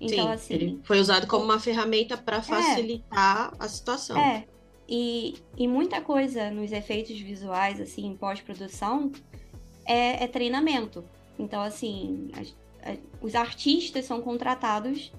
[0.00, 4.32] Então, Sim, assim, ele foi usado como uma ferramenta para facilitar a situação.
[4.32, 4.46] é,
[4.88, 9.10] e, e muita coisa nos efeitos visuais, assim, em pós-produção,
[9.84, 11.04] é, é treinamento.
[11.38, 12.54] Então, assim, as-
[13.20, 15.12] os artistas são contratados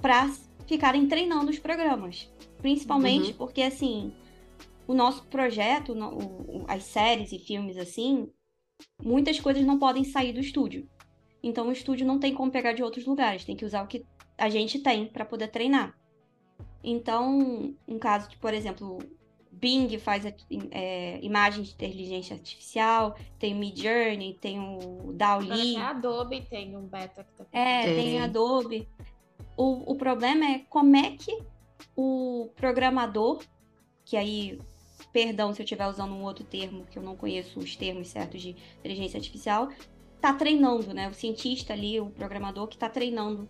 [0.00, 0.30] para
[0.66, 2.32] ficarem treinando os programas.
[2.58, 3.36] Principalmente Uhum.
[3.36, 4.12] porque, assim,
[4.86, 8.30] o nosso projeto, o- o- as séries e filmes, assim,
[9.02, 10.88] muitas coisas não podem sair do estúdio.
[11.42, 14.04] Então, o estúdio não tem como pegar de outros lugares, tem que usar o que
[14.36, 15.98] a gente tem para poder treinar.
[16.82, 18.98] Então, um caso de, por exemplo,
[19.52, 20.24] Bing faz
[20.70, 26.76] é, imagem de inteligência artificial, tem o Midjourney, tem o DALL-E, até a Adobe tem
[26.76, 28.20] um beta que tá é, tem Tem.
[28.20, 28.88] Adobe.
[29.56, 31.42] O, o problema é como é que
[31.96, 33.42] o programador,
[34.04, 34.58] que aí,
[35.12, 38.40] perdão se eu estiver usando um outro termo, que eu não conheço os termos certos
[38.40, 39.68] de inteligência artificial,
[40.20, 41.08] tá treinando, né?
[41.08, 43.48] O cientista ali, o programador que tá treinando.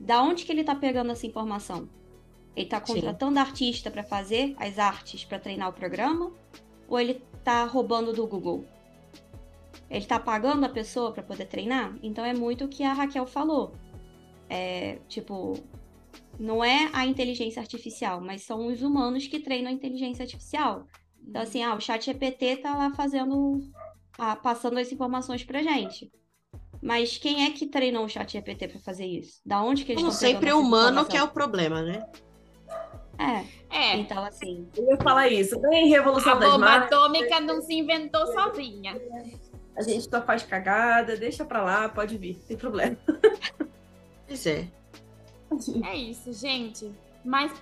[0.00, 1.88] Da onde que ele tá pegando essa informação?
[2.56, 2.94] Ele tá Sim.
[2.94, 6.32] contratando artista para fazer as artes para treinar o programa?
[6.88, 8.64] Ou ele tá roubando do Google?
[9.90, 11.96] Ele tá pagando a pessoa para poder treinar?
[12.02, 13.72] Então é muito o que a Raquel falou.
[14.48, 15.54] É, tipo,
[16.38, 20.86] não é a inteligência artificial, mas são os humanos que treinam a inteligência artificial.
[21.26, 23.60] Então, assim, ah, o chat GPT tá lá fazendo,
[24.18, 26.12] ah, passando as informações pra gente.
[26.82, 29.40] Mas quem é que treinou o chat GPT para fazer isso?
[29.44, 32.06] Da onde que eles Como estão sempre, é humano que é o problema, né?
[33.18, 35.58] É, É, então assim, Eu ia falar isso.
[35.60, 39.00] Bem, Revolução a das bomba Máquinas, atômica não se inventou sozinha.
[39.76, 42.96] a gente só faz cagada, deixa pra lá, pode vir, tem problema.
[44.26, 44.66] Pois é.
[45.84, 46.90] É isso, gente.
[47.22, 47.52] Mas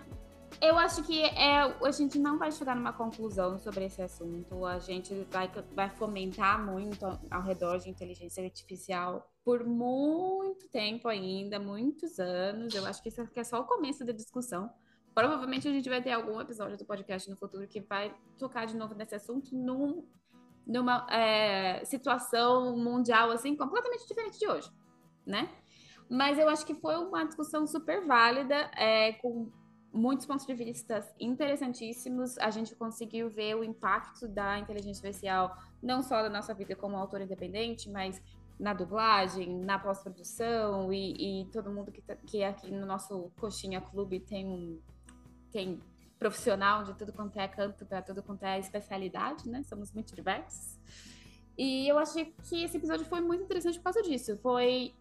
[0.61, 4.65] eu acho que é, a gente não vai chegar numa conclusão sobre esse assunto.
[4.65, 11.59] A gente vai, vai fomentar muito ao redor de inteligência artificial por muito tempo ainda,
[11.59, 12.75] muitos anos.
[12.75, 14.71] Eu acho que isso aqui é só o começo da discussão.
[15.15, 18.77] Provavelmente a gente vai ter algum episódio do podcast no futuro que vai tocar de
[18.77, 20.07] novo nesse assunto num,
[20.67, 24.71] numa é, situação mundial assim completamente diferente de hoje,
[25.27, 25.51] né?
[26.09, 29.51] Mas eu acho que foi uma discussão super válida, é, com
[29.93, 32.39] muitos pontos de vista interessantíssimos.
[32.39, 36.97] A gente conseguiu ver o impacto da inteligência artificial, não só na nossa vida como
[36.97, 38.23] autor independente, mas
[38.59, 43.81] na dublagem, na pós-produção e, e todo mundo que, tá, que aqui no nosso Coxinha
[43.81, 44.81] Clube tem um
[45.53, 45.81] tem
[46.19, 49.63] profissional de tudo quanto é canto, para tudo quanto é especialidade, né?
[49.65, 50.79] Somos muito diversos.
[51.59, 54.39] E eu achei que esse episódio foi muito interessante por causa disso.
[54.39, 54.95] Foi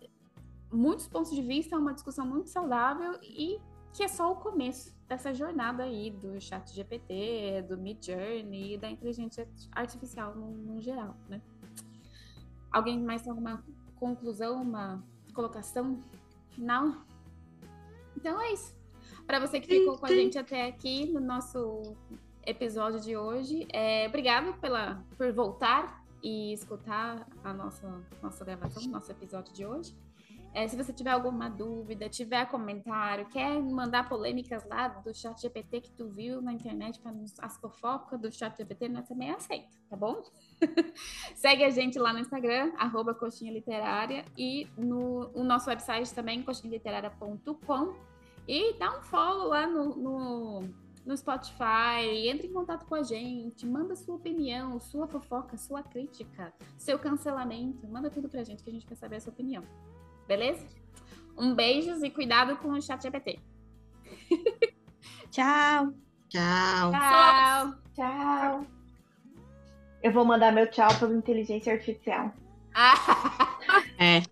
[0.71, 3.59] muitos pontos de vista, uma discussão muito saudável e
[3.93, 8.77] que é só o começo dessa jornada aí do chat GPT, do Mid Journey e
[8.77, 11.41] da inteligência artificial no, no geral, né?
[12.71, 13.63] Alguém mais tem alguma
[13.95, 16.01] conclusão, uma colocação?
[16.57, 17.05] Não?
[18.15, 18.80] Então é isso.
[19.31, 21.95] Para você que ficou com a gente até aqui no nosso
[22.45, 29.09] episódio de hoje, é, obrigado pela, por voltar e escutar a nossa, nossa gravação, nosso
[29.09, 29.95] episódio de hoje.
[30.53, 35.79] É, se você tiver alguma dúvida, tiver comentário, quer mandar polêmicas lá do chat GPT
[35.79, 39.95] que tu viu na internet para as fofocas do chat GPT, nós também aceita, tá
[39.95, 40.21] bom?
[41.35, 46.43] Segue a gente lá no Instagram, arroba coxinha literária, e no o nosso website também,
[46.43, 48.10] coxinhaliterária.com.
[48.47, 50.61] E dá um follow lá no, no,
[51.05, 56.53] no Spotify, entre em contato com a gente, manda sua opinião, sua fofoca, sua crítica,
[56.77, 59.63] seu cancelamento, manda tudo pra gente que a gente quer saber a sua opinião.
[60.27, 60.65] Beleza?
[61.37, 63.39] Um beijos e cuidado com o chat GPT.
[65.31, 65.93] Tchau.
[66.29, 66.91] Tchau.
[66.91, 67.75] Tchau.
[67.93, 68.65] Tchau.
[70.01, 72.33] Eu vou mandar meu tchau pela inteligência artificial.
[73.99, 74.23] É.